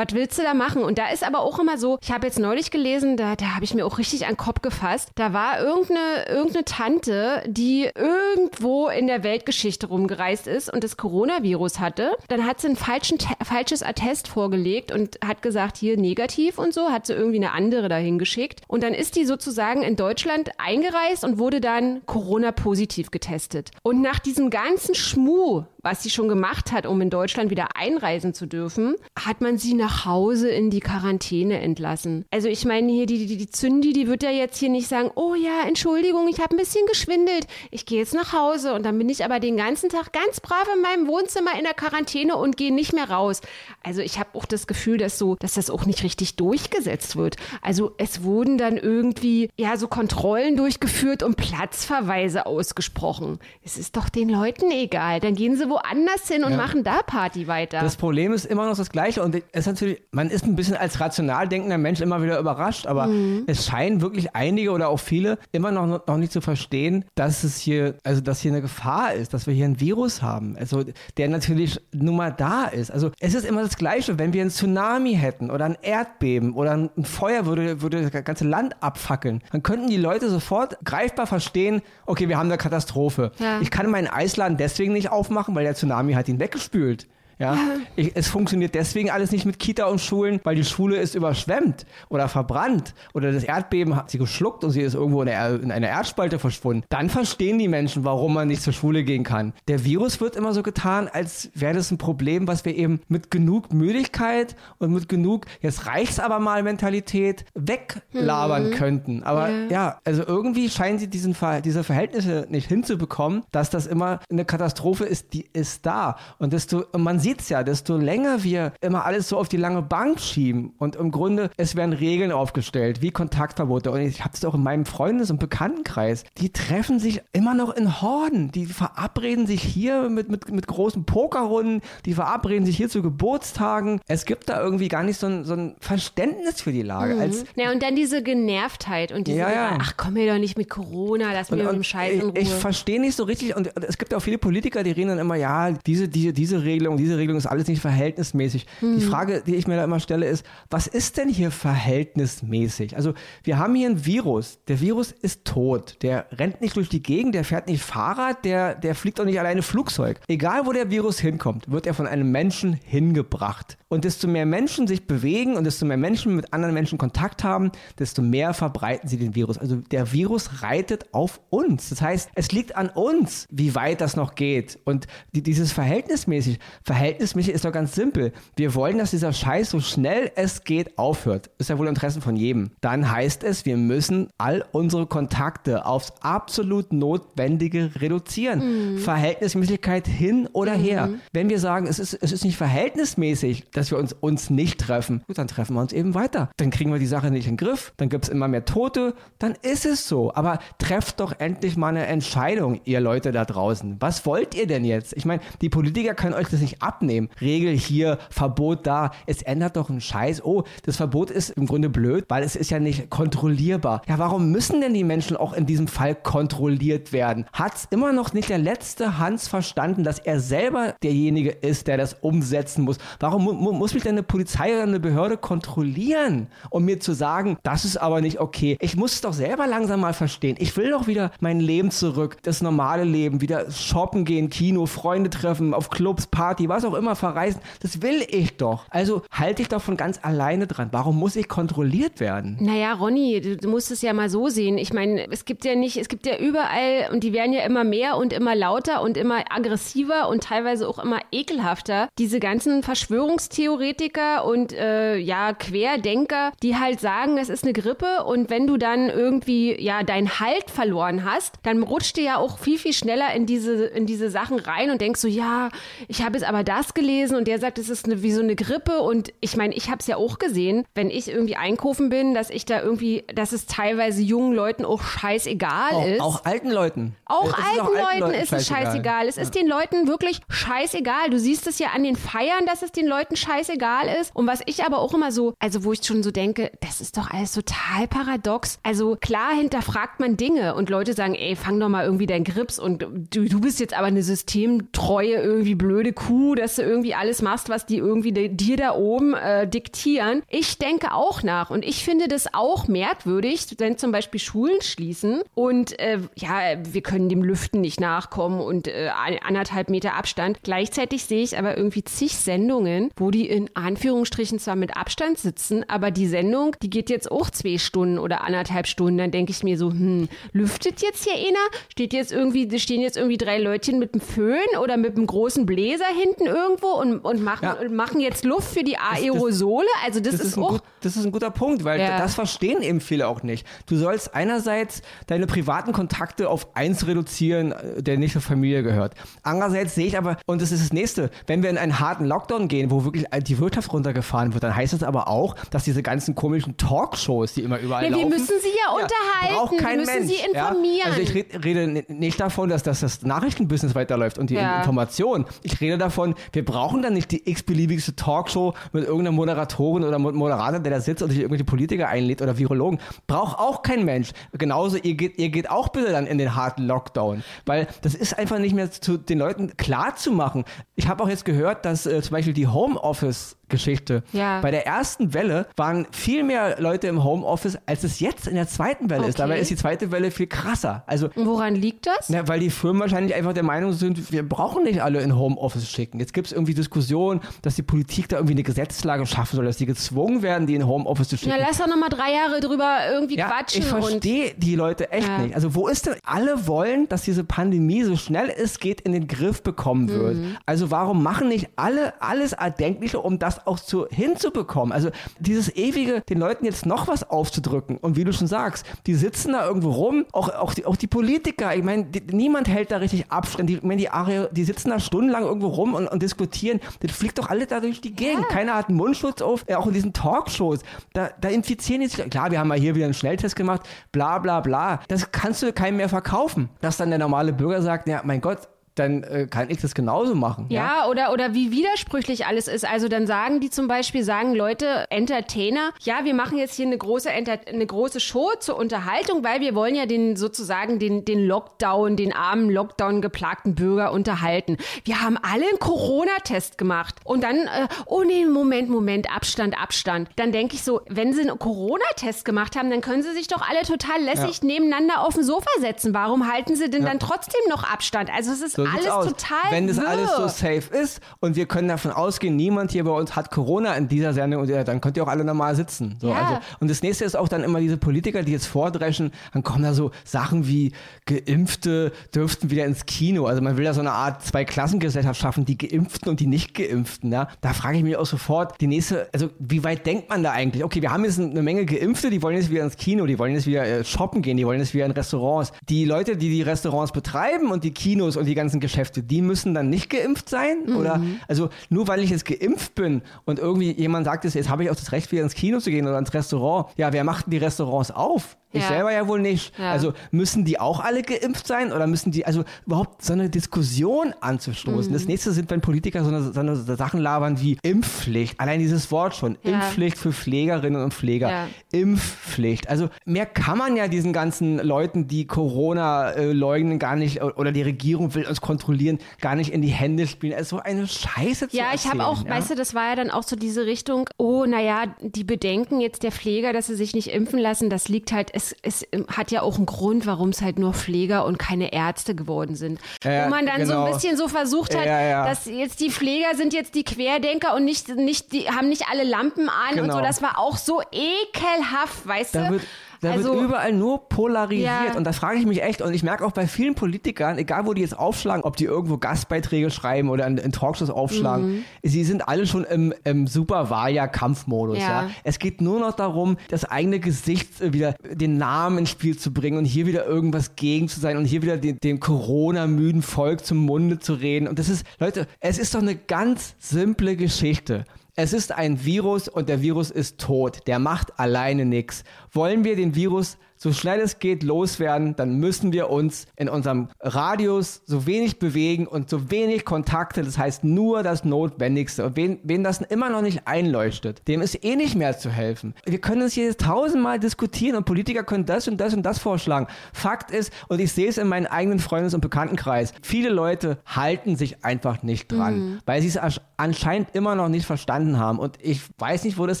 was 0.00 0.14
willst 0.14 0.38
du 0.38 0.42
da 0.42 0.54
machen? 0.54 0.82
Und 0.82 0.96
da 0.96 1.10
ist 1.10 1.22
aber 1.22 1.40
auch 1.40 1.58
immer 1.58 1.76
so, 1.76 1.98
ich 2.00 2.10
habe 2.10 2.26
jetzt 2.26 2.38
neulich 2.38 2.70
gelesen, 2.70 3.18
da, 3.18 3.36
da 3.36 3.54
habe 3.54 3.64
ich 3.64 3.74
mir 3.74 3.84
auch 3.84 3.98
richtig 3.98 4.24
an 4.24 4.32
den 4.32 4.36
Kopf 4.38 4.62
gefasst, 4.62 5.10
da 5.14 5.34
war 5.34 5.60
irgendeine, 5.60 6.26
irgendeine 6.26 6.64
Tante, 6.64 7.42
die 7.46 7.90
irgendwo 7.94 8.88
in 8.88 9.06
der 9.06 9.22
Weltgeschichte 9.22 9.88
rumgereist 9.88 10.46
ist 10.46 10.72
und 10.72 10.84
das 10.84 10.96
Coronavirus 10.96 11.80
hatte. 11.80 12.16
Dann 12.28 12.46
hat 12.46 12.62
sie 12.62 12.68
ein 12.68 12.76
falschen, 12.76 13.18
falsches 13.42 13.82
Attest 13.82 14.28
vorgelegt 14.28 14.90
und 14.90 15.18
hat 15.22 15.42
gesagt, 15.42 15.76
hier 15.76 15.98
negativ 15.98 16.58
und 16.58 16.72
so, 16.72 16.90
hat 16.90 17.06
sie 17.06 17.12
irgendwie 17.12 17.36
eine 17.36 17.52
andere 17.52 17.90
dahin 17.90 18.18
geschickt. 18.18 18.62
Und 18.68 18.82
dann 18.82 18.94
ist 18.94 19.16
die 19.16 19.26
sozusagen 19.26 19.82
in 19.82 19.96
Deutschland 19.96 20.50
eingereist 20.56 21.24
und 21.24 21.38
wurde 21.38 21.60
dann 21.60 22.00
Corona-positiv 22.06 23.10
getestet. 23.10 23.70
Und 23.82 24.00
nach 24.00 24.18
diesem 24.18 24.48
ganzen 24.48 24.94
Schmuh, 24.94 25.64
was 25.82 26.02
sie 26.02 26.10
schon 26.10 26.28
gemacht 26.28 26.72
hat, 26.72 26.86
um 26.86 27.00
in 27.00 27.10
Deutschland 27.10 27.50
wieder 27.50 27.76
einreisen 27.76 28.34
zu 28.34 28.46
dürfen, 28.46 28.96
hat 29.18 29.40
man 29.40 29.58
sie 29.58 29.74
nach 29.74 29.89
Hause 30.04 30.50
in 30.50 30.70
die 30.70 30.80
Quarantäne 30.80 31.60
entlassen. 31.60 32.24
Also 32.30 32.48
ich 32.48 32.64
meine 32.64 32.90
hier, 32.90 33.06
die, 33.06 33.26
die, 33.26 33.36
die 33.36 33.50
Zündi, 33.50 33.92
die 33.92 34.06
wird 34.06 34.22
ja 34.22 34.30
jetzt 34.30 34.58
hier 34.58 34.68
nicht 34.68 34.88
sagen, 34.88 35.10
oh 35.14 35.34
ja, 35.34 35.66
Entschuldigung, 35.66 36.28
ich 36.28 36.40
habe 36.40 36.54
ein 36.54 36.58
bisschen 36.58 36.86
geschwindelt, 36.86 37.46
ich 37.70 37.86
gehe 37.86 37.98
jetzt 37.98 38.14
nach 38.14 38.32
Hause 38.32 38.74
und 38.74 38.84
dann 38.84 38.98
bin 38.98 39.08
ich 39.08 39.24
aber 39.24 39.40
den 39.40 39.56
ganzen 39.56 39.88
Tag 39.88 40.12
ganz 40.12 40.40
brav 40.40 40.68
in 40.74 40.82
meinem 40.82 41.08
Wohnzimmer 41.08 41.56
in 41.58 41.64
der 41.64 41.74
Quarantäne 41.74 42.36
und 42.36 42.56
gehe 42.56 42.72
nicht 42.72 42.92
mehr 42.92 43.10
raus. 43.10 43.40
Also 43.82 44.02
ich 44.02 44.18
habe 44.18 44.30
auch 44.34 44.44
das 44.44 44.66
Gefühl, 44.66 44.98
dass 44.98 45.18
so, 45.18 45.36
dass 45.36 45.54
das 45.54 45.70
auch 45.70 45.86
nicht 45.86 46.02
richtig 46.02 46.36
durchgesetzt 46.36 47.16
wird. 47.16 47.36
Also 47.62 47.92
es 47.98 48.22
wurden 48.22 48.58
dann 48.58 48.76
irgendwie 48.76 49.50
ja 49.56 49.76
so 49.76 49.88
Kontrollen 49.88 50.56
durchgeführt 50.56 51.22
und 51.22 51.36
Platzverweise 51.36 52.46
ausgesprochen. 52.46 53.38
Es 53.64 53.78
ist 53.78 53.96
doch 53.96 54.08
den 54.08 54.28
Leuten 54.28 54.70
egal. 54.70 55.20
Dann 55.20 55.34
gehen 55.34 55.56
sie 55.56 55.68
woanders 55.68 56.28
hin 56.28 56.44
und 56.44 56.52
ja. 56.52 56.56
machen 56.56 56.84
da 56.84 57.02
Party 57.02 57.46
weiter. 57.46 57.80
Das 57.80 57.96
Problem 57.96 58.32
ist 58.32 58.44
immer 58.44 58.66
noch 58.66 58.76
das 58.76 58.90
Gleiche 58.90 59.22
und 59.22 59.42
es 59.52 59.66
natürlich, 59.70 60.02
man 60.10 60.28
ist 60.28 60.44
ein 60.44 60.56
bisschen 60.56 60.76
als 60.76 61.00
rational 61.00 61.48
denkender 61.48 61.78
Mensch 61.78 62.00
immer 62.00 62.22
wieder 62.22 62.38
überrascht, 62.38 62.86
aber 62.86 63.06
mhm. 63.06 63.44
es 63.46 63.66
scheinen 63.66 64.00
wirklich 64.00 64.34
einige 64.34 64.72
oder 64.72 64.88
auch 64.88 64.98
viele 64.98 65.38
immer 65.52 65.70
noch, 65.70 66.06
noch 66.06 66.16
nicht 66.16 66.32
zu 66.32 66.40
verstehen, 66.40 67.04
dass 67.14 67.44
es 67.44 67.58
hier, 67.58 67.94
also 68.04 68.20
dass 68.20 68.40
hier 68.40 68.50
eine 68.50 68.60
Gefahr 68.60 69.14
ist, 69.14 69.32
dass 69.32 69.46
wir 69.46 69.54
hier 69.54 69.66
ein 69.66 69.80
Virus 69.80 70.22
haben, 70.22 70.56
also 70.58 70.84
der 71.16 71.28
natürlich 71.28 71.80
nun 71.92 72.16
mal 72.16 72.32
da 72.32 72.64
ist. 72.64 72.90
Also 72.90 73.12
es 73.20 73.34
ist 73.34 73.44
immer 73.44 73.62
das 73.62 73.76
Gleiche, 73.76 74.18
wenn 74.18 74.32
wir 74.32 74.40
einen 74.42 74.50
Tsunami 74.50 75.14
hätten 75.14 75.50
oder 75.50 75.66
ein 75.66 75.78
Erdbeben 75.80 76.54
oder 76.54 76.72
ein 76.72 77.04
Feuer 77.04 77.46
würde, 77.46 77.80
würde 77.80 78.10
das 78.10 78.24
ganze 78.24 78.44
Land 78.44 78.82
abfackeln, 78.82 79.42
dann 79.52 79.62
könnten 79.62 79.88
die 79.88 79.96
Leute 79.96 80.30
sofort 80.30 80.78
greifbar 80.84 81.28
verstehen, 81.28 81.80
okay, 82.06 82.28
wir 82.28 82.38
haben 82.38 82.48
eine 82.48 82.58
Katastrophe. 82.58 83.30
Ja. 83.38 83.60
Ich 83.60 83.70
kann 83.70 83.88
meinen 83.88 84.08
Eisladen 84.08 84.56
deswegen 84.56 84.92
nicht 84.92 85.10
aufmachen, 85.12 85.54
weil 85.54 85.60
weil 85.60 85.64
der 85.66 85.74
Tsunami 85.74 86.14
hat 86.14 86.26
ihn 86.26 86.40
weggespült. 86.40 87.06
Ja? 87.40 87.58
Ich, 87.96 88.12
es 88.14 88.28
funktioniert 88.28 88.74
deswegen 88.74 89.10
alles 89.10 89.32
nicht 89.32 89.46
mit 89.46 89.58
Kita 89.58 89.86
und 89.86 90.00
Schulen, 90.00 90.40
weil 90.44 90.54
die 90.54 90.64
Schule 90.64 90.98
ist 90.98 91.14
überschwemmt 91.14 91.86
oder 92.10 92.28
verbrannt 92.28 92.94
oder 93.14 93.32
das 93.32 93.44
Erdbeben 93.44 93.96
hat 93.96 94.10
sie 94.10 94.18
geschluckt 94.18 94.62
und 94.62 94.70
sie 94.70 94.82
ist 94.82 94.94
irgendwo 94.94 95.22
in, 95.22 95.26
der, 95.26 95.60
in 95.60 95.72
einer 95.72 95.88
Erdspalte 95.88 96.38
verschwunden. 96.38 96.84
Dann 96.90 97.08
verstehen 97.08 97.58
die 97.58 97.66
Menschen, 97.66 98.04
warum 98.04 98.34
man 98.34 98.48
nicht 98.48 98.62
zur 98.62 98.74
Schule 98.74 99.04
gehen 99.04 99.24
kann. 99.24 99.54
Der 99.68 99.84
Virus 99.84 100.20
wird 100.20 100.36
immer 100.36 100.52
so 100.52 100.62
getan, 100.62 101.08
als 101.10 101.50
wäre 101.54 101.74
das 101.74 101.90
ein 101.90 101.98
Problem, 101.98 102.46
was 102.46 102.64
wir 102.66 102.76
eben 102.76 103.00
mit 103.08 103.30
genug 103.30 103.72
Müdigkeit 103.72 104.54
und 104.78 104.92
mit 104.92 105.08
genug, 105.08 105.46
jetzt 105.62 105.86
reicht's 105.86 106.20
aber 106.20 106.40
mal 106.40 106.62
Mentalität 106.62 107.46
weglabern 107.54 108.68
mhm. 108.68 108.74
könnten. 108.74 109.22
Aber 109.22 109.48
ja. 109.48 109.68
ja. 109.70 110.00
also 110.04 110.26
irgendwie 110.26 110.68
scheinen 110.68 110.98
sie 110.98 111.08
diesen 111.08 111.34
Ver 111.34 111.62
diese 111.62 111.84
Verhältnisse 111.84 112.46
nicht 112.50 112.68
hinzubekommen, 112.68 113.44
dass 113.50 113.70
das 113.70 113.86
immer 113.86 114.20
eine 114.30 114.44
Katastrophe 114.44 115.04
ist, 115.04 115.32
die 115.32 115.48
ist 115.52 115.86
da. 115.86 116.16
Und 116.38 116.52
desto, 116.52 116.84
man 116.96 117.18
sieht 117.18 117.29
sieht 117.30 117.42
es 117.42 117.48
ja, 117.48 117.62
desto 117.62 117.96
länger 117.96 118.42
wir 118.42 118.72
immer 118.80 119.04
alles 119.04 119.28
so 119.28 119.38
auf 119.38 119.48
die 119.48 119.56
lange 119.56 119.82
Bank 119.82 120.18
schieben 120.18 120.72
und 120.78 120.96
im 120.96 121.12
Grunde, 121.12 121.50
es 121.56 121.76
werden 121.76 121.92
Regeln 121.92 122.32
aufgestellt, 122.32 123.02
wie 123.02 123.12
Kontaktverbote. 123.12 123.92
Und 123.92 124.00
ich 124.00 124.24
habe 124.24 124.34
es 124.34 124.44
auch 124.44 124.54
in 124.54 124.64
meinem 124.64 124.84
Freundes- 124.84 125.30
und 125.30 125.38
Bekanntenkreis. 125.38 126.24
Die 126.38 126.52
treffen 126.52 126.98
sich 126.98 127.22
immer 127.32 127.54
noch 127.54 127.72
in 127.76 128.02
Horden. 128.02 128.50
Die 128.50 128.66
verabreden 128.66 129.46
sich 129.46 129.62
hier 129.62 130.08
mit, 130.08 130.28
mit, 130.28 130.50
mit 130.50 130.66
großen 130.66 131.04
Pokerrunden. 131.04 131.82
Die 132.04 132.14
verabreden 132.14 132.66
sich 132.66 132.76
hier 132.76 132.88
zu 132.88 133.00
Geburtstagen. 133.00 134.00
Es 134.08 134.24
gibt 134.24 134.48
da 134.48 134.60
irgendwie 134.60 134.88
gar 134.88 135.04
nicht 135.04 135.18
so 135.18 135.28
ein, 135.28 135.44
so 135.44 135.54
ein 135.54 135.76
Verständnis 135.78 136.60
für 136.60 136.72
die 136.72 136.82
Lage. 136.82 137.14
Mhm. 137.14 137.20
Als, 137.20 137.44
ja, 137.54 137.70
und 137.70 137.80
dann 137.80 137.94
diese 137.94 138.24
Genervtheit 138.24 139.12
und 139.12 139.28
diese, 139.28 139.38
ja, 139.38 139.52
ja. 139.52 139.78
ach 139.80 139.94
komm 139.96 140.14
mir 140.14 140.32
doch 140.32 140.40
nicht 140.40 140.58
mit 140.58 140.68
Corona, 140.68 141.32
lass 141.32 141.52
mir 141.52 141.62
mit 141.62 141.72
dem 141.72 141.84
Scheiß 141.84 142.14
in 142.14 142.20
Ruhe. 142.22 142.32
Ich, 142.34 142.48
ich 142.48 142.54
verstehe 142.54 143.00
nicht 143.00 143.14
so 143.14 143.22
richtig 143.22 143.54
und 143.54 143.70
es 143.84 143.98
gibt 143.98 144.12
auch 144.14 144.20
viele 144.20 144.38
Politiker, 144.38 144.82
die 144.82 144.90
reden 144.90 145.10
dann 145.10 145.18
immer, 145.20 145.36
ja, 145.36 145.70
diese, 145.86 146.08
diese, 146.08 146.32
diese 146.32 146.64
Regelung, 146.64 146.96
diese 146.96 147.19
Regelung 147.20 147.38
ist 147.38 147.46
alles 147.46 147.68
nicht 147.68 147.80
verhältnismäßig. 147.80 148.66
Mhm. 148.80 148.98
Die 148.98 149.04
Frage, 149.04 149.42
die 149.46 149.56
ich 149.56 149.66
mir 149.66 149.76
da 149.76 149.84
immer 149.84 150.00
stelle, 150.00 150.26
ist, 150.26 150.44
was 150.68 150.86
ist 150.86 151.16
denn 151.16 151.28
hier 151.28 151.50
verhältnismäßig? 151.50 152.96
Also 152.96 153.14
wir 153.44 153.58
haben 153.58 153.74
hier 153.74 153.88
ein 153.88 154.04
Virus. 154.04 154.58
Der 154.68 154.80
Virus 154.80 155.12
ist 155.12 155.44
tot. 155.44 155.96
Der 156.02 156.26
rennt 156.32 156.60
nicht 156.60 156.76
durch 156.76 156.88
die 156.88 157.02
Gegend, 157.02 157.34
der 157.34 157.44
fährt 157.44 157.68
nicht 157.68 157.82
Fahrrad, 157.82 158.44
der, 158.44 158.74
der 158.74 158.94
fliegt 158.94 159.20
auch 159.20 159.24
nicht 159.24 159.38
alleine 159.38 159.62
Flugzeug. 159.62 160.20
Egal, 160.28 160.66
wo 160.66 160.72
der 160.72 160.90
Virus 160.90 161.18
hinkommt, 161.18 161.70
wird 161.70 161.86
er 161.86 161.94
von 161.94 162.06
einem 162.06 162.30
Menschen 162.30 162.72
hingebracht. 162.72 163.78
Und 163.88 164.04
desto 164.04 164.28
mehr 164.28 164.46
Menschen 164.46 164.86
sich 164.86 165.06
bewegen 165.06 165.56
und 165.56 165.64
desto 165.64 165.84
mehr 165.84 165.96
Menschen 165.96 166.36
mit 166.36 166.52
anderen 166.52 166.74
Menschen 166.74 166.98
Kontakt 166.98 167.44
haben, 167.44 167.72
desto 167.98 168.22
mehr 168.22 168.54
verbreiten 168.54 169.08
sie 169.08 169.16
den 169.16 169.34
Virus. 169.34 169.58
Also 169.58 169.76
der 169.76 170.12
Virus 170.12 170.62
reitet 170.62 171.12
auf 171.12 171.40
uns. 171.50 171.88
Das 171.88 172.00
heißt, 172.00 172.30
es 172.34 172.52
liegt 172.52 172.76
an 172.76 172.88
uns, 172.88 173.46
wie 173.50 173.74
weit 173.74 174.00
das 174.00 174.16
noch 174.16 174.34
geht. 174.34 174.78
Und 174.84 175.06
die, 175.34 175.42
dieses 175.42 175.72
verhältnismäßig, 175.72 176.58
verhältnismäßig 176.84 177.09
ist 177.18 177.64
doch 177.64 177.72
ganz 177.72 177.94
simpel. 177.94 178.32
Wir 178.56 178.74
wollen, 178.74 178.98
dass 178.98 179.10
dieser 179.10 179.32
Scheiß 179.32 179.70
so 179.70 179.80
schnell 179.80 180.30
es 180.34 180.64
geht 180.64 180.98
aufhört. 180.98 181.50
Ist 181.58 181.70
ja 181.70 181.78
wohl 181.78 181.88
Interesse 181.88 182.20
von 182.20 182.36
jedem. 182.36 182.70
Dann 182.80 183.10
heißt 183.10 183.44
es, 183.44 183.64
wir 183.66 183.76
müssen 183.76 184.28
all 184.38 184.64
unsere 184.72 185.06
Kontakte 185.06 185.86
aufs 185.86 186.12
absolut 186.20 186.92
Notwendige 186.92 187.90
reduzieren. 187.96 188.94
Mhm. 188.94 188.98
Verhältnismäßigkeit 188.98 190.06
hin 190.06 190.48
oder 190.52 190.76
mhm. 190.76 190.82
her. 190.82 191.08
Wenn 191.32 191.48
wir 191.48 191.58
sagen, 191.58 191.86
es 191.86 191.98
ist, 191.98 192.14
es 192.14 192.32
ist 192.32 192.44
nicht 192.44 192.56
verhältnismäßig, 192.56 193.70
dass 193.72 193.90
wir 193.90 193.98
uns, 193.98 194.12
uns 194.12 194.50
nicht 194.50 194.80
treffen, 194.80 195.22
gut, 195.26 195.38
dann 195.38 195.48
treffen 195.48 195.74
wir 195.74 195.80
uns 195.80 195.92
eben 195.92 196.14
weiter. 196.14 196.50
Dann 196.56 196.70
kriegen 196.70 196.92
wir 196.92 196.98
die 196.98 197.06
Sache 197.06 197.30
nicht 197.30 197.46
in 197.46 197.56
den 197.56 197.66
Griff, 197.66 197.92
dann 197.96 198.08
gibt 198.08 198.24
es 198.24 198.30
immer 198.30 198.48
mehr 198.48 198.64
Tote, 198.64 199.14
dann 199.38 199.54
ist 199.62 199.86
es 199.86 200.06
so. 200.06 200.32
Aber 200.34 200.58
trefft 200.78 201.20
doch 201.20 201.34
endlich 201.38 201.76
mal 201.76 201.88
eine 201.88 202.06
Entscheidung, 202.06 202.80
ihr 202.84 203.00
Leute 203.00 203.32
da 203.32 203.44
draußen. 203.44 203.96
Was 204.00 204.26
wollt 204.26 204.54
ihr 204.54 204.66
denn 204.66 204.84
jetzt? 204.84 205.12
Ich 205.16 205.24
meine, 205.24 205.40
die 205.60 205.68
Politiker 205.68 206.14
können 206.14 206.34
euch 206.34 206.48
das 206.48 206.60
nicht 206.60 206.82
abnehmen. 206.90 207.28
Regel 207.40 207.76
hier, 207.76 208.18
Verbot 208.30 208.84
da. 208.86 209.12
Es 209.26 209.42
ändert 209.42 209.76
doch 209.76 209.90
einen 209.90 210.00
Scheiß. 210.00 210.44
Oh, 210.44 210.64
das 210.84 210.96
Verbot 210.96 211.30
ist 211.30 211.50
im 211.50 211.66
Grunde 211.66 211.88
blöd, 211.88 212.24
weil 212.28 212.42
es 212.42 212.56
ist 212.56 212.70
ja 212.70 212.80
nicht 212.80 213.10
kontrollierbar. 213.10 214.02
Ja, 214.08 214.18
warum 214.18 214.50
müssen 214.50 214.80
denn 214.80 214.92
die 214.92 215.04
Menschen 215.04 215.36
auch 215.36 215.52
in 215.52 215.66
diesem 215.66 215.86
Fall 215.86 216.16
kontrolliert 216.16 217.12
werden? 217.12 217.46
Hat 217.52 217.76
es 217.76 217.86
immer 217.90 218.12
noch 218.12 218.32
nicht 218.32 218.48
der 218.48 218.58
letzte 218.58 219.18
Hans 219.18 219.46
verstanden, 219.46 220.02
dass 220.02 220.18
er 220.18 220.40
selber 220.40 220.94
derjenige 221.02 221.50
ist, 221.50 221.86
der 221.86 221.96
das 221.96 222.14
umsetzen 222.14 222.82
muss? 222.82 222.98
Warum 223.20 223.44
mu 223.44 223.72
muss 223.72 223.94
mich 223.94 224.02
denn 224.02 224.14
eine 224.16 224.24
Polizei 224.24 224.72
oder 224.72 224.82
eine 224.82 224.98
Behörde 224.98 225.36
kontrollieren, 225.36 226.48
um 226.70 226.84
mir 226.84 226.98
zu 226.98 227.12
sagen, 227.12 227.56
das 227.62 227.84
ist 227.84 227.98
aber 227.98 228.20
nicht 228.20 228.40
okay. 228.40 228.76
Ich 228.80 228.96
muss 228.96 229.12
es 229.14 229.20
doch 229.20 229.32
selber 229.32 229.68
langsam 229.68 230.00
mal 230.00 230.14
verstehen. 230.14 230.56
Ich 230.58 230.76
will 230.76 230.90
doch 230.90 231.06
wieder 231.06 231.30
mein 231.40 231.60
Leben 231.60 231.90
zurück, 231.90 232.38
das 232.42 232.62
normale 232.62 233.04
Leben, 233.04 233.40
wieder 233.40 233.70
shoppen 233.70 234.24
gehen, 234.24 234.50
Kino, 234.50 234.86
Freunde 234.86 235.30
treffen, 235.30 235.74
auf 235.74 235.90
Clubs, 235.90 236.26
Party, 236.26 236.68
was 236.68 236.79
auch 236.84 236.94
immer, 236.94 237.16
verreisen. 237.16 237.60
Das 237.80 238.02
will 238.02 238.24
ich 238.28 238.56
doch. 238.56 238.84
Also 238.90 239.22
halte 239.30 239.62
ich 239.62 239.68
doch 239.68 239.82
von 239.82 239.96
ganz 239.96 240.18
alleine 240.22 240.66
dran. 240.66 240.88
Warum 240.92 241.18
muss 241.18 241.36
ich 241.36 241.48
kontrolliert 241.48 242.20
werden? 242.20 242.56
Naja, 242.60 242.92
Ronny, 242.94 243.40
du, 243.40 243.68
musst 243.68 243.90
es 243.90 244.02
ja 244.02 244.12
mal 244.12 244.28
so 244.28 244.48
sehen. 244.48 244.78
Ich 244.78 244.92
meine, 244.92 245.30
es 245.30 245.44
gibt 245.44 245.64
ja 245.64 245.74
nicht, 245.74 245.96
es 245.96 246.08
gibt 246.08 246.26
ja 246.26 246.38
überall 246.38 247.10
und 247.12 247.24
die 247.24 247.32
werden 247.32 247.52
ja 247.52 247.64
immer 247.64 247.84
mehr 247.84 248.16
und 248.16 248.32
immer 248.32 248.54
lauter 248.54 249.02
und 249.02 249.16
immer 249.16 249.44
aggressiver 249.50 250.28
und 250.28 250.42
teilweise 250.42 250.88
auch 250.88 250.98
immer 250.98 251.20
ekelhafter. 251.32 252.08
Diese 252.18 252.40
ganzen 252.40 252.82
Verschwörungstheoretiker 252.82 254.44
und 254.44 254.72
äh, 254.72 255.16
ja, 255.16 255.52
Querdenker, 255.52 256.52
die 256.62 256.76
halt 256.76 257.00
sagen, 257.00 257.38
es 257.38 257.48
ist 257.48 257.64
eine 257.64 257.72
Grippe 257.72 258.24
und 258.24 258.50
wenn 258.50 258.66
du 258.66 258.76
dann 258.76 259.08
irgendwie 259.08 259.80
ja 259.80 260.02
deinen 260.02 260.40
Halt 260.40 260.70
verloren 260.70 261.24
hast, 261.24 261.54
dann 261.62 261.82
rutscht 261.82 262.16
du 262.16 262.22
ja 262.22 262.36
auch 262.36 262.58
viel, 262.58 262.78
viel 262.78 262.92
schneller 262.92 263.32
in 263.34 263.46
diese, 263.46 263.86
in 263.86 264.06
diese 264.06 264.30
Sachen 264.30 264.58
rein 264.58 264.90
und 264.90 265.00
denkst 265.00 265.20
so, 265.20 265.28
ja, 265.28 265.68
ich 266.08 266.22
habe 266.22 266.36
jetzt 266.36 266.46
aber 266.46 266.64
das 266.70 266.94
gelesen 266.94 267.36
und 267.36 267.48
der 267.48 267.58
sagt, 267.58 267.78
es 267.78 267.88
ist 267.88 268.06
eine, 268.06 268.22
wie 268.22 268.32
so 268.32 268.40
eine 268.40 268.54
Grippe 268.54 269.00
und 269.00 269.32
ich 269.40 269.56
meine, 269.56 269.74
ich 269.74 269.90
habe 269.90 269.98
es 269.98 270.06
ja 270.06 270.16
auch 270.16 270.38
gesehen, 270.38 270.84
wenn 270.94 271.10
ich 271.10 271.28
irgendwie 271.28 271.56
einkaufen 271.56 272.10
bin, 272.10 272.32
dass 272.32 272.48
ich 272.48 272.64
da 272.64 272.80
irgendwie, 272.80 273.24
dass 273.34 273.50
es 273.52 273.66
teilweise 273.66 274.22
jungen 274.22 274.54
Leuten 274.54 274.84
auch 274.84 275.02
scheißegal 275.02 275.92
auch, 275.92 276.06
ist. 276.06 276.20
Auch 276.20 276.44
alten 276.44 276.70
Leuten. 276.70 277.16
Auch 277.26 277.52
alten, 277.52 277.80
auch 277.80 277.94
alten 277.94 278.20
Leuten, 278.20 278.34
ist 278.34 278.52
es 278.52 278.68
scheißegal. 278.68 279.26
Es 279.26 279.34
ja. 279.34 279.42
ist 279.42 279.56
den 279.56 279.66
Leuten 279.66 280.06
wirklich 280.06 280.40
scheißegal. 280.48 281.30
Du 281.30 281.40
siehst 281.40 281.66
es 281.66 281.80
ja 281.80 281.88
an 281.88 282.04
den 282.04 282.14
Feiern, 282.14 282.66
dass 282.66 282.82
es 282.82 282.92
den 282.92 283.08
Leuten 283.08 283.34
scheißegal 283.34 284.06
ist. 284.20 284.34
Und 284.34 284.46
was 284.46 284.60
ich 284.66 284.84
aber 284.84 285.00
auch 285.00 285.12
immer 285.12 285.32
so, 285.32 285.54
also 285.58 285.82
wo 285.82 285.92
ich 285.92 286.04
schon 286.04 286.22
so 286.22 286.30
denke, 286.30 286.70
das 286.80 287.00
ist 287.00 287.16
doch 287.16 287.30
alles 287.30 287.52
total 287.52 288.06
paradox. 288.08 288.78
Also 288.84 289.16
klar 289.20 289.54
hinterfragt 289.56 290.20
man 290.20 290.36
Dinge 290.36 290.76
und 290.76 290.88
Leute 290.88 291.14
sagen, 291.14 291.34
ey, 291.34 291.56
fang 291.56 291.80
doch 291.80 291.88
mal 291.88 292.04
irgendwie 292.04 292.26
dein 292.26 292.44
Grips 292.44 292.78
und 292.78 293.02
du, 293.02 293.44
du 293.44 293.60
bist 293.60 293.80
jetzt 293.80 293.94
aber 293.94 294.06
eine 294.06 294.22
systemtreue, 294.22 295.34
irgendwie 295.34 295.74
blöde 295.74 296.12
Kuh, 296.12 296.54
dass 296.60 296.76
du 296.76 296.82
irgendwie 296.82 297.14
alles 297.14 297.42
machst, 297.42 297.68
was 297.68 297.86
die 297.86 297.96
irgendwie 297.96 298.32
dir 298.32 298.76
da 298.76 298.94
oben 298.94 299.34
äh, 299.34 299.66
diktieren. 299.66 300.42
Ich 300.48 300.78
denke 300.78 301.12
auch 301.14 301.42
nach 301.42 301.70
und 301.70 301.84
ich 301.84 302.04
finde 302.04 302.28
das 302.28 302.52
auch 302.54 302.86
merkwürdig, 302.86 303.66
wenn 303.78 303.98
zum 303.98 304.12
Beispiel 304.12 304.40
Schulen 304.40 304.80
schließen 304.82 305.42
und 305.54 305.98
äh, 305.98 306.18
ja, 306.36 306.76
wir 306.82 307.02
können 307.02 307.28
dem 307.28 307.42
Lüften 307.42 307.80
nicht 307.80 308.00
nachkommen 308.00 308.60
und 308.60 308.88
äh, 308.88 309.10
anderthalb 309.42 309.90
Meter 309.90 310.14
Abstand. 310.14 310.58
Gleichzeitig 310.62 311.24
sehe 311.24 311.42
ich 311.42 311.58
aber 311.58 311.76
irgendwie 311.76 312.04
zig 312.04 312.36
Sendungen, 312.36 313.10
wo 313.16 313.30
die 313.30 313.48
in 313.48 313.70
Anführungsstrichen 313.74 314.58
zwar 314.58 314.76
mit 314.76 314.96
Abstand 314.96 315.38
sitzen, 315.38 315.84
aber 315.88 316.10
die 316.10 316.26
Sendung, 316.26 316.76
die 316.82 316.90
geht 316.90 317.10
jetzt 317.10 317.30
auch 317.30 317.50
zwei 317.50 317.78
Stunden 317.78 318.18
oder 318.18 318.42
anderthalb 318.42 318.86
Stunden. 318.86 319.18
Dann 319.18 319.30
denke 319.30 319.52
ich 319.52 319.62
mir 319.62 319.78
so, 319.78 319.90
hm, 319.90 320.28
lüftet 320.52 321.00
jetzt 321.02 321.24
hier 321.24 321.34
einer? 321.34 321.58
Steht 321.90 322.12
jetzt 322.12 322.32
irgendwie, 322.32 322.78
stehen 322.78 323.00
jetzt 323.00 323.16
irgendwie 323.16 323.38
drei 323.38 323.58
Leutchen 323.58 323.98
mit 323.98 324.14
einem 324.14 324.20
Föhn 324.20 324.78
oder 324.82 324.96
mit 324.96 325.16
einem 325.16 325.26
großen 325.26 325.66
Bläser 325.66 326.06
hinten 326.06 326.46
irgendwo 326.50 326.88
und, 326.88 327.18
und 327.18 327.42
machen, 327.42 327.64
ja. 327.64 327.88
machen 327.88 328.20
jetzt 328.20 328.44
Luft 328.44 328.68
für 328.72 328.84
die 328.84 328.96
Aerosole? 328.98 329.88
Also 330.04 330.20
das, 330.20 330.32
das 330.32 330.40
ist, 330.40 330.46
ist 330.48 330.58
auch... 330.58 330.70
Gut, 330.70 330.82
das 331.00 331.16
ist 331.16 331.24
ein 331.24 331.32
guter 331.32 331.50
Punkt, 331.50 331.84
weil 331.84 332.00
ja. 332.00 332.18
das 332.18 332.34
verstehen 332.34 332.82
eben 332.82 333.00
viele 333.00 333.26
auch 333.28 333.42
nicht. 333.42 333.66
Du 333.86 333.96
sollst 333.96 334.34
einerseits 334.34 335.02
deine 335.26 335.46
privaten 335.46 335.92
Kontakte 335.92 336.48
auf 336.48 336.76
eins 336.76 337.06
reduzieren, 337.06 337.72
äh, 337.72 338.02
der 338.02 338.18
nicht 338.18 338.32
zur 338.32 338.42
Familie 338.42 338.82
gehört. 338.82 339.14
Andererseits 339.42 339.94
sehe 339.94 340.06
ich 340.06 340.18
aber, 340.18 340.36
und 340.46 340.60
das 340.60 340.72
ist 340.72 340.82
das 340.82 340.92
nächste, 340.92 341.30
wenn 341.46 341.62
wir 341.62 341.70
in 341.70 341.78
einen 341.78 342.00
harten 342.00 342.24
Lockdown 342.26 342.68
gehen, 342.68 342.90
wo 342.90 343.04
wirklich 343.04 343.26
die 343.42 343.58
Wirtschaft 343.58 343.92
runtergefahren 343.92 344.52
wird, 344.52 344.62
dann 344.62 344.74
heißt 344.74 344.92
das 344.92 345.02
aber 345.02 345.28
auch, 345.28 345.56
dass 345.70 345.84
diese 345.84 346.02
ganzen 346.02 346.34
komischen 346.34 346.76
Talkshows, 346.76 347.54
die 347.54 347.62
immer 347.62 347.78
überall 347.78 348.04
ja, 348.04 348.10
wir 348.10 348.16
laufen. 348.16 348.30
Wir 348.30 348.38
müssen 348.38 348.54
sie 348.60 348.68
ja, 348.68 348.98
ja 348.98 349.04
unterhalten, 349.04 349.54
braucht 349.54 349.78
kein 349.78 349.98
wir 349.98 350.06
müssen 350.06 350.26
Mensch, 350.26 350.32
sie 350.32 350.46
informieren. 350.46 351.06
Also 351.06 351.20
ich 351.20 351.34
rede, 351.34 351.64
rede 351.64 352.04
nicht 352.12 352.40
davon, 352.40 352.68
dass, 352.68 352.82
dass 352.82 353.00
das 353.00 353.22
Nachrichtenbusiness 353.22 353.94
weiterläuft 353.94 354.38
und 354.38 354.50
die 354.50 354.56
Information. 354.56 355.46
Ich 355.62 355.80
rede 355.80 355.98
davon, 355.98 356.34
wir 356.52 356.64
brauchen 356.64 357.02
dann 357.02 357.14
nicht 357.14 357.30
die 357.30 357.48
x-beliebigste 357.48 358.16
Talkshow 358.16 358.74
mit 358.92 359.04
irgendeiner 359.04 359.32
Moderatorin 359.32 360.04
oder 360.04 360.18
Moderator, 360.18 360.80
der 360.80 360.92
da 360.92 361.00
sitzt 361.00 361.22
und 361.22 361.30
sich 361.30 361.40
irgendwelche 361.40 361.64
Politiker 361.64 362.08
einlädt 362.08 362.42
oder 362.42 362.58
Virologen. 362.58 362.98
Braucht 363.26 363.58
auch 363.58 363.82
kein 363.82 364.04
Mensch. 364.04 364.30
Genauso, 364.52 364.96
ihr 364.96 365.14
geht, 365.14 365.38
ihr 365.38 365.50
geht 365.50 365.70
auch 365.70 365.88
bitte 365.88 366.10
dann 366.10 366.26
in 366.26 366.38
den 366.38 366.54
harten 366.54 366.82
Lockdown. 366.82 367.42
Weil 367.66 367.88
das 368.02 368.14
ist 368.14 368.38
einfach 368.38 368.58
nicht 368.58 368.74
mehr 368.74 368.90
zu 368.90 369.16
den 369.16 369.38
Leuten 369.38 369.76
klar 369.76 370.16
zu 370.16 370.32
machen. 370.32 370.64
Ich 370.94 371.08
habe 371.08 371.22
auch 371.22 371.28
jetzt 371.28 371.44
gehört, 371.44 371.84
dass 371.84 372.06
äh, 372.06 372.22
zum 372.22 372.32
Beispiel 372.32 372.54
die 372.54 372.66
Homeoffice 372.66 373.56
Geschichte. 373.70 374.22
Ja. 374.32 374.60
Bei 374.60 374.70
der 374.70 374.86
ersten 374.86 375.34
Welle 375.34 375.66
waren 375.76 376.06
viel 376.10 376.42
mehr 376.42 376.80
Leute 376.80 377.06
im 377.06 377.24
Homeoffice, 377.24 377.78
als 377.86 378.04
es 378.04 378.20
jetzt 378.20 378.46
in 378.46 378.54
der 378.54 378.68
zweiten 378.68 379.08
Welle 379.10 379.20
okay. 379.20 379.30
ist. 379.30 379.38
Dabei 379.38 379.60
ist 379.60 379.70
die 379.70 379.76
zweite 379.76 380.12
Welle 380.12 380.30
viel 380.30 380.46
krasser. 380.46 381.04
Also, 381.06 381.30
Woran 381.34 381.74
liegt 381.74 382.06
das? 382.06 382.28
Na, 382.28 382.46
weil 382.48 382.60
die 382.60 382.70
Firmen 382.70 383.00
wahrscheinlich 383.00 383.34
einfach 383.34 383.52
der 383.52 383.62
Meinung 383.62 383.92
sind, 383.92 384.32
wir 384.32 384.46
brauchen 384.46 384.84
nicht 384.84 385.02
alle 385.02 385.20
in 385.20 385.36
Homeoffice 385.36 385.88
schicken. 385.88 386.20
Jetzt 386.20 386.34
gibt 386.34 386.48
es 386.48 386.52
irgendwie 386.52 386.74
Diskussionen, 386.74 387.40
dass 387.62 387.76
die 387.76 387.82
Politik 387.82 388.28
da 388.28 388.36
irgendwie 388.36 388.54
eine 388.54 388.62
Gesetzlage 388.62 389.26
schaffen 389.26 389.56
soll, 389.56 389.64
dass 389.64 389.76
die 389.76 389.86
gezwungen 389.86 390.42
werden, 390.42 390.66
die 390.66 390.74
in 390.74 390.86
Homeoffice 390.86 391.28
zu 391.28 391.36
schicken. 391.36 391.54
Na, 391.56 391.64
lass 391.64 391.78
doch 391.78 391.86
nochmal 391.86 392.10
drei 392.10 392.32
Jahre 392.32 392.60
drüber 392.60 392.98
irgendwie 393.12 393.36
ja, 393.36 393.48
quatschen. 393.48 393.82
Ich 393.82 393.88
verstehe 393.88 394.54
die 394.56 394.74
Leute 394.74 395.10
echt 395.12 395.28
ja. 395.28 395.38
nicht. 395.38 395.54
Also 395.54 395.74
wo 395.74 395.88
ist 395.88 396.06
denn, 396.06 396.16
alle 396.24 396.66
wollen, 396.66 397.08
dass 397.08 397.22
diese 397.22 397.44
Pandemie 397.44 398.02
so 398.02 398.16
schnell 398.16 398.50
es 398.50 398.80
geht 398.80 399.00
in 399.00 399.12
den 399.12 399.28
Griff 399.28 399.62
bekommen 399.62 400.08
wird. 400.08 400.36
Mhm. 400.36 400.56
Also 400.66 400.90
warum 400.90 401.22
machen 401.22 401.48
nicht 401.48 401.68
alle 401.76 402.20
alles 402.20 402.52
Erdenkliche, 402.52 403.20
um 403.20 403.38
das 403.38 403.59
auch 403.66 403.78
zu, 403.78 404.06
hinzubekommen. 404.08 404.92
Also 404.92 405.10
dieses 405.38 405.74
ewige, 405.76 406.22
den 406.28 406.38
Leuten 406.38 406.64
jetzt 406.64 406.86
noch 406.86 407.08
was 407.08 407.28
aufzudrücken. 407.28 407.96
Und 407.98 408.16
wie 408.16 408.24
du 408.24 408.32
schon 408.32 408.46
sagst, 408.46 408.86
die 409.06 409.14
sitzen 409.14 409.52
da 409.52 409.66
irgendwo 409.66 409.90
rum, 409.90 410.26
auch, 410.32 410.48
auch, 410.48 410.74
die, 410.74 410.86
auch 410.86 410.96
die 410.96 411.06
Politiker. 411.06 411.74
Ich 411.74 411.82
meine, 411.82 412.06
niemand 412.30 412.68
hält 412.68 412.90
da 412.90 412.98
richtig 412.98 413.30
Abstand. 413.30 413.68
Die, 413.68 413.76
ich 413.76 413.82
meine, 413.82 414.00
die, 414.00 414.10
Are 414.10 414.50
die 414.52 414.64
sitzen 414.64 414.90
da 414.90 415.00
stundenlang 415.00 415.44
irgendwo 415.44 415.68
rum 415.68 415.94
und, 415.94 416.06
und 416.08 416.22
diskutieren. 416.22 416.80
Das 417.00 417.12
fliegt 417.12 417.38
doch 417.38 417.48
alle 417.48 417.66
da 417.66 417.80
durch 417.80 418.00
die 418.00 418.14
Gegend. 418.14 418.44
Ja. 418.48 418.48
Keiner 418.48 418.74
hat 418.74 418.88
einen 418.88 418.96
Mundschutz 418.96 419.42
auf, 419.42 419.64
äh, 419.66 419.74
auch 419.74 419.86
in 419.86 419.92
diesen 419.92 420.12
Talkshows. 420.12 420.80
Da, 421.12 421.30
da 421.40 421.48
infizieren 421.48 422.02
die 422.02 422.08
sich. 422.08 422.30
Klar, 422.30 422.50
wir 422.50 422.58
haben 422.58 422.68
mal 422.68 422.78
hier 422.78 422.94
wieder 422.94 423.06
einen 423.06 423.14
Schnelltest 423.14 423.56
gemacht, 423.56 423.82
bla 424.12 424.38
bla 424.38 424.60
bla. 424.60 425.00
Das 425.08 425.32
kannst 425.32 425.62
du 425.62 425.72
keinem 425.72 425.96
mehr 425.96 426.08
verkaufen. 426.08 426.68
Dass 426.80 426.96
dann 426.96 427.10
der 427.10 427.18
normale 427.18 427.52
Bürger 427.52 427.82
sagt, 427.82 428.08
ja, 428.08 428.20
mein 428.24 428.40
Gott, 428.40 428.68
dann 429.00 429.22
äh, 429.24 429.46
kann 429.48 429.70
ich 429.70 429.80
das 429.80 429.94
genauso 429.94 430.34
machen. 430.34 430.66
Ja, 430.68 430.80
ja, 430.80 431.06
Oder, 431.08 431.32
oder 431.32 431.54
wie 431.54 431.70
widersprüchlich 431.72 432.46
alles 432.46 432.68
ist. 432.68 432.84
Also 432.84 433.08
dann 433.08 433.26
sagen 433.26 433.60
die 433.60 433.70
zum 433.70 433.88
Beispiel, 433.88 434.22
sagen 434.22 434.54
Leute, 434.54 435.06
Entertainer, 435.10 435.90
ja, 436.00 436.24
wir 436.24 436.34
machen 436.34 436.58
jetzt 436.58 436.74
hier 436.74 436.86
eine 436.86 436.98
große, 436.98 437.30
Enter 437.30 437.58
eine 437.66 437.86
große 437.86 438.20
Show 438.20 438.52
zur 438.60 438.76
Unterhaltung, 438.76 439.42
weil 439.42 439.60
wir 439.60 439.74
wollen 439.74 439.94
ja 439.94 440.06
den 440.06 440.36
sozusagen 440.36 440.98
den, 440.98 441.24
den 441.24 441.46
Lockdown, 441.46 442.16
den 442.16 442.32
armen 442.32 442.70
Lockdown 442.70 443.22
geplagten 443.22 443.74
Bürger 443.74 444.12
unterhalten. 444.12 444.76
Wir 445.04 445.22
haben 445.22 445.38
alle 445.38 445.68
einen 445.68 445.78
Corona-Test 445.78 446.76
gemacht. 446.76 447.16
Und 447.24 447.42
dann, 447.42 447.56
äh, 447.56 447.88
oh 448.06 448.22
nee, 448.22 448.44
Moment, 448.44 448.90
Moment, 448.90 449.34
Abstand, 449.34 449.80
Abstand. 449.80 450.28
Dann 450.36 450.52
denke 450.52 450.74
ich 450.74 450.82
so, 450.82 451.00
wenn 451.08 451.32
sie 451.32 451.42
einen 451.42 451.58
Corona-Test 451.58 452.44
gemacht 452.44 452.76
haben, 452.76 452.90
dann 452.90 453.00
können 453.00 453.22
sie 453.22 453.32
sich 453.32 453.48
doch 453.48 453.66
alle 453.66 453.82
total 453.82 454.22
lässig 454.22 454.60
ja. 454.60 454.66
nebeneinander 454.66 455.22
auf 455.22 455.34
dem 455.34 455.42
Sofa 455.42 455.70
setzen. 455.80 456.12
Warum 456.12 456.50
halten 456.52 456.76
sie 456.76 456.90
denn 456.90 457.02
ja. 457.02 457.08
dann 457.08 457.18
trotzdem 457.18 457.62
noch 457.70 457.90
Abstand? 457.90 458.30
Also 458.30 458.52
es 458.52 458.60
ist 458.60 458.76
so 458.76 458.84
alles 458.94 459.28
total 459.28 459.70
Wenn 459.70 459.86
das 459.86 459.96
wirr. 459.96 460.08
alles 460.08 460.36
so 460.36 460.48
safe 460.48 460.82
ist 460.92 461.20
und 461.40 461.56
wir 461.56 461.66
können 461.66 461.88
davon 461.88 462.10
ausgehen, 462.10 462.56
niemand 462.56 462.92
hier 462.92 463.04
bei 463.04 463.10
uns 463.10 463.36
hat 463.36 463.50
Corona 463.50 463.94
in 463.94 464.08
dieser 464.08 464.32
Sendung, 464.32 464.66
dann 464.66 465.00
könnt 465.00 465.16
ihr 465.16 465.22
auch 465.22 465.28
alle 465.28 465.44
normal 465.44 465.74
sitzen. 465.76 466.16
So, 466.20 466.28
ja. 466.28 466.34
also, 466.34 466.60
und 466.80 466.90
das 466.90 467.02
nächste 467.02 467.24
ist 467.24 467.36
auch 467.36 467.48
dann 467.48 467.62
immer 467.62 467.80
diese 467.80 467.96
Politiker, 467.96 468.42
die 468.42 468.52
jetzt 468.52 468.66
vordreschen, 468.66 469.32
dann 469.52 469.62
kommen 469.62 469.82
da 469.82 469.94
so 469.94 470.10
Sachen 470.24 470.66
wie 470.66 470.92
Geimpfte 471.26 472.12
dürften 472.34 472.70
wieder 472.70 472.84
ins 472.86 473.06
Kino. 473.06 473.46
Also 473.46 473.62
man 473.62 473.76
will 473.76 473.84
ja 473.84 473.94
so 473.94 474.00
eine 474.00 474.12
Art 474.12 474.44
Zwei-Klassengesellschaft 474.44 475.40
schaffen, 475.40 475.64
die 475.64 475.78
Geimpften 475.78 476.28
und 476.28 476.40
die 476.40 476.46
Nicht-Geimpften. 476.46 477.32
Ja? 477.32 477.48
Da 477.60 477.72
frage 477.72 477.98
ich 477.98 478.04
mich 478.04 478.16
auch 478.16 478.26
sofort, 478.26 478.80
die 478.80 478.86
nächste, 478.86 479.28
also 479.32 479.50
wie 479.58 479.82
weit 479.84 480.06
denkt 480.06 480.28
man 480.28 480.42
da 480.42 480.52
eigentlich? 480.52 480.84
Okay, 480.84 481.02
wir 481.02 481.10
haben 481.10 481.24
jetzt 481.24 481.38
eine 481.38 481.62
Menge 481.62 481.84
Geimpfte, 481.84 482.30
die 482.30 482.42
wollen 482.42 482.56
jetzt 482.56 482.70
wieder 482.70 482.84
ins 482.84 482.96
Kino, 482.96 483.26
die 483.26 483.38
wollen 483.38 483.54
jetzt 483.54 483.66
wieder 483.66 483.84
äh, 483.84 484.04
shoppen 484.04 484.42
gehen, 484.42 484.56
die 484.56 484.66
wollen 484.66 484.80
jetzt 484.80 484.94
wieder 484.94 485.06
in 485.06 485.12
Restaurants. 485.12 485.72
Die 485.88 486.04
Leute, 486.04 486.36
die 486.36 486.48
die 486.48 486.62
Restaurants 486.62 487.12
betreiben 487.12 487.70
und 487.70 487.84
die 487.84 487.92
Kinos 487.92 488.36
und 488.36 488.44
die 488.46 488.54
ganzen 488.54 488.69
Geschäfte, 488.78 489.24
die 489.24 489.42
müssen 489.42 489.74
dann 489.74 489.90
nicht 489.90 490.10
geimpft 490.10 490.48
sein? 490.48 490.84
Mhm. 490.86 490.96
Oder, 490.96 491.20
also 491.48 491.70
nur 491.88 492.06
weil 492.06 492.20
ich 492.20 492.30
jetzt 492.30 492.44
geimpft 492.44 492.94
bin 492.94 493.22
und 493.44 493.58
irgendwie 493.58 493.90
jemand 493.90 494.26
sagt, 494.26 494.44
jetzt 494.44 494.68
habe 494.68 494.84
ich 494.84 494.90
auch 494.90 494.96
das 494.96 495.10
Recht, 495.10 495.32
wieder 495.32 495.42
ins 495.42 495.54
Kino 495.54 495.80
zu 495.80 495.90
gehen 495.90 496.06
oder 496.06 496.18
ins 496.18 496.32
Restaurant. 496.32 496.86
Ja, 496.96 497.12
wer 497.12 497.24
macht 497.24 497.46
denn 497.46 497.50
die 497.50 497.58
Restaurants 497.58 498.12
auf? 498.12 498.56
Ich 498.72 498.82
ja. 498.82 498.88
selber 498.88 499.12
ja 499.12 499.26
wohl 499.26 499.40
nicht. 499.40 499.76
Ja. 499.78 499.90
Also 499.90 500.12
müssen 500.30 500.64
die 500.64 500.78
auch 500.78 501.00
alle 501.00 501.22
geimpft 501.22 501.66
sein 501.66 501.92
oder 501.92 502.06
müssen 502.06 502.30
die, 502.30 502.46
also 502.46 502.64
überhaupt 502.86 503.24
so 503.24 503.32
eine 503.32 503.50
Diskussion 503.50 504.32
anzustoßen. 504.40 505.10
Mhm. 505.10 505.12
Das 505.12 505.26
nächste 505.26 505.50
sind, 505.52 505.70
wenn 505.70 505.80
Politiker 505.80 506.22
so 506.22 506.28
eine, 506.28 506.52
so 506.52 506.60
eine 506.60 506.76
Sachen 506.76 507.18
labern 507.18 507.60
wie 507.60 507.78
Impfpflicht. 507.82 508.60
Allein 508.60 508.78
dieses 508.78 509.10
Wort 509.10 509.34
schon. 509.34 509.58
Ja. 509.64 509.72
Impfpflicht 509.72 510.18
für 510.18 510.32
Pflegerinnen 510.32 511.02
und 511.02 511.12
Pfleger. 511.12 511.66
Impfpflicht. 511.90 512.88
Also 512.88 513.08
mehr 513.24 513.46
kann 513.46 513.76
man 513.76 513.96
ja 513.96 514.06
diesen 514.06 514.32
ganzen 514.32 514.78
Leuten, 514.78 515.26
die 515.26 515.48
Corona 515.48 516.30
äh, 516.30 516.52
leugnen, 516.52 517.00
gar 517.00 517.16
nicht 517.16 517.42
oder 517.42 517.72
die 517.72 517.82
Regierung 517.82 518.34
will 518.36 518.46
uns 518.46 518.59
kontrollieren, 518.60 519.18
gar 519.40 519.54
nicht 519.54 519.72
in 519.72 519.82
die 519.82 519.88
Hände 519.88 520.26
spielen. 520.26 520.52
Es 520.52 520.62
ist 520.62 520.68
so 520.70 520.78
eine 520.78 521.06
Scheiße 521.06 521.68
zu 521.68 521.76
Ja, 521.76 521.92
ich 521.94 522.06
habe 522.06 522.26
auch, 522.26 522.44
weißt 522.44 522.70
du, 522.70 522.74
das 522.74 522.94
war 522.94 523.08
ja 523.10 523.16
dann 523.16 523.30
auch 523.30 523.42
so 523.42 523.56
diese 523.56 523.86
Richtung, 523.86 524.28
oh, 524.36 524.64
naja, 524.66 525.04
die 525.20 525.44
Bedenken 525.44 526.00
jetzt 526.00 526.22
der 526.22 526.32
Pfleger, 526.32 526.72
dass 526.72 526.86
sie 526.86 526.94
sich 526.94 527.14
nicht 527.14 527.28
impfen 527.28 527.58
lassen, 527.58 527.90
das 527.90 528.08
liegt 528.08 528.32
halt 528.32 528.50
es, 528.52 528.74
es 528.82 529.06
hat 529.28 529.50
ja 529.50 529.62
auch 529.62 529.76
einen 529.76 529.86
Grund, 529.86 530.26
warum 530.26 530.50
es 530.50 530.62
halt 530.62 530.78
nur 530.78 530.94
Pfleger 530.94 531.44
und 531.44 531.58
keine 531.58 531.92
Ärzte 531.92 532.34
geworden 532.34 532.74
sind. 532.74 533.00
Ja, 533.22 533.46
Wo 533.46 533.50
man 533.50 533.66
dann 533.66 533.80
genau. 533.80 533.86
so 533.86 533.92
ein 533.92 534.04
genau. 534.04 534.14
bisschen 534.14 534.36
so 534.36 534.48
versucht 534.48 534.96
hat, 534.96 535.06
ja, 535.06 535.20
ja. 535.20 535.46
dass 535.46 535.66
jetzt 535.66 536.00
die 536.00 536.10
Pfleger 536.10 536.54
sind 536.54 536.72
jetzt 536.72 536.94
die 536.94 537.04
Querdenker 537.04 537.74
und 537.74 537.84
nicht, 537.84 538.08
nicht 538.08 538.52
die 538.52 538.70
haben 538.70 538.88
nicht 538.88 539.04
alle 539.10 539.24
Lampen 539.24 539.68
an 539.68 539.90
genau. 539.90 540.02
und 540.02 540.10
so. 540.10 540.16
Genau. 540.18 540.26
Das 540.26 540.42
war 540.42 540.58
auch 540.58 540.76
so 540.76 541.00
ekelhaft, 541.12 542.26
weißt 542.26 542.54
da 542.54 542.68
du? 542.68 542.80
Da 543.20 543.32
also, 543.32 543.54
wird 543.54 543.64
überall 543.64 543.92
nur 543.92 544.28
polarisiert. 544.28 544.86
Ja. 544.86 545.16
Und 545.16 545.24
da 545.24 545.32
frage 545.32 545.58
ich 545.58 545.66
mich 545.66 545.82
echt, 545.82 546.00
und 546.00 546.14
ich 546.14 546.22
merke 546.22 546.44
auch 546.44 546.52
bei 546.52 546.66
vielen 546.66 546.94
Politikern, 546.94 547.58
egal 547.58 547.84
wo 547.86 547.92
die 547.92 548.00
jetzt 548.00 548.18
aufschlagen, 548.18 548.64
ob 548.64 548.76
die 548.76 548.86
irgendwo 548.86 549.18
Gastbeiträge 549.18 549.90
schreiben 549.90 550.30
oder 550.30 550.46
in, 550.46 550.56
in 550.56 550.72
Talkshows 550.72 551.10
aufschlagen, 551.10 551.70
mhm. 551.70 551.84
sie 552.02 552.24
sind 552.24 552.48
alle 552.48 552.66
schon 552.66 552.84
im, 552.84 553.12
im 553.24 553.46
super 553.46 553.90
Wahljahr-Kampfmodus. 553.90 554.98
Ja. 554.98 555.24
ja. 555.24 555.30
Es 555.44 555.58
geht 555.58 555.82
nur 555.82 556.00
noch 556.00 556.12
darum, 556.12 556.56
das 556.68 556.84
eigene 556.86 557.20
Gesicht 557.20 557.80
äh, 557.82 557.92
wieder, 557.92 558.14
den 558.30 558.56
Namen 558.56 558.98
ins 558.98 559.10
Spiel 559.10 559.36
zu 559.36 559.52
bringen 559.52 559.76
und 559.76 559.84
hier 559.84 560.06
wieder 560.06 560.24
irgendwas 560.24 560.76
gegen 560.76 561.08
zu 561.08 561.20
sein 561.20 561.36
und 561.36 561.44
hier 561.44 561.60
wieder 561.60 561.76
den, 561.76 561.98
dem 561.98 562.20
Corona-müden 562.20 563.20
Volk 563.20 563.66
zum 563.66 563.78
Munde 563.78 564.18
zu 564.18 564.32
reden. 564.32 564.66
Und 564.66 564.78
das 564.78 564.88
ist, 564.88 565.04
Leute, 565.18 565.46
es 565.60 565.78
ist 565.78 565.94
doch 565.94 566.00
eine 566.00 566.16
ganz 566.16 566.74
simple 566.78 567.36
Geschichte. 567.36 568.04
Es 568.36 568.52
ist 568.52 568.72
ein 568.72 569.04
Virus 569.04 569.48
und 569.48 569.68
der 569.68 569.82
Virus 569.82 570.10
ist 570.10 570.38
tot. 570.38 570.86
Der 570.86 570.98
macht 570.98 571.38
alleine 571.38 571.84
nichts. 571.84 572.24
Wollen 572.52 572.84
wir 572.84 572.96
den 572.96 573.14
Virus 573.14 573.58
so 573.82 573.94
schnell 573.94 574.20
es 574.20 574.38
geht 574.38 574.62
loswerden, 574.62 575.36
dann 575.36 575.58
müssen 575.58 575.92
wir 575.92 576.10
uns 576.10 576.46
in 576.56 576.68
unserem 576.68 577.08
Radius 577.18 578.02
so 578.04 578.26
wenig 578.26 578.58
bewegen 578.58 579.06
und 579.06 579.30
so 579.30 579.50
wenig 579.50 579.86
Kontakte, 579.86 580.42
das 580.42 580.58
heißt 580.58 580.84
nur 580.84 581.22
das 581.22 581.44
Notwendigste. 581.44 582.26
Und 582.26 582.36
wen, 582.36 582.58
wen 582.62 582.84
das 582.84 583.00
immer 583.00 583.30
noch 583.30 583.40
nicht 583.40 583.66
einleuchtet, 583.66 584.46
dem 584.48 584.60
ist 584.60 584.84
eh 584.84 584.96
nicht 584.96 585.16
mehr 585.16 585.38
zu 585.38 585.48
helfen. 585.48 585.94
Wir 586.04 586.20
können 586.20 586.42
uns 586.42 586.52
hier 586.52 586.76
tausendmal 586.76 587.40
diskutieren 587.40 587.96
und 587.96 588.04
Politiker 588.04 588.44
können 588.44 588.66
das 588.66 588.86
und 588.86 588.98
das 588.98 589.14
und 589.14 589.22
das 589.22 589.38
vorschlagen. 589.38 589.86
Fakt 590.12 590.50
ist, 590.50 590.72
und 590.88 591.00
ich 591.00 591.12
sehe 591.12 591.28
es 591.28 591.38
in 591.38 591.48
meinem 591.48 591.66
eigenen 591.66 592.00
Freundes- 592.00 592.34
und 592.34 592.42
Bekanntenkreis, 592.42 593.14
viele 593.22 593.48
Leute 593.48 593.98
halten 594.04 594.56
sich 594.56 594.84
einfach 594.84 595.22
nicht 595.22 595.50
dran, 595.50 595.78
mhm. 595.78 595.98
weil 596.04 596.20
sie 596.20 596.28
es 596.28 596.60
anscheinend 596.76 597.34
immer 597.34 597.54
noch 597.54 597.68
nicht 597.70 597.86
verstanden 597.86 598.38
haben. 598.38 598.58
Und 598.58 598.76
ich 598.82 599.00
weiß 599.18 599.44
nicht, 599.44 599.56
wo 599.56 599.66
das 599.66 599.80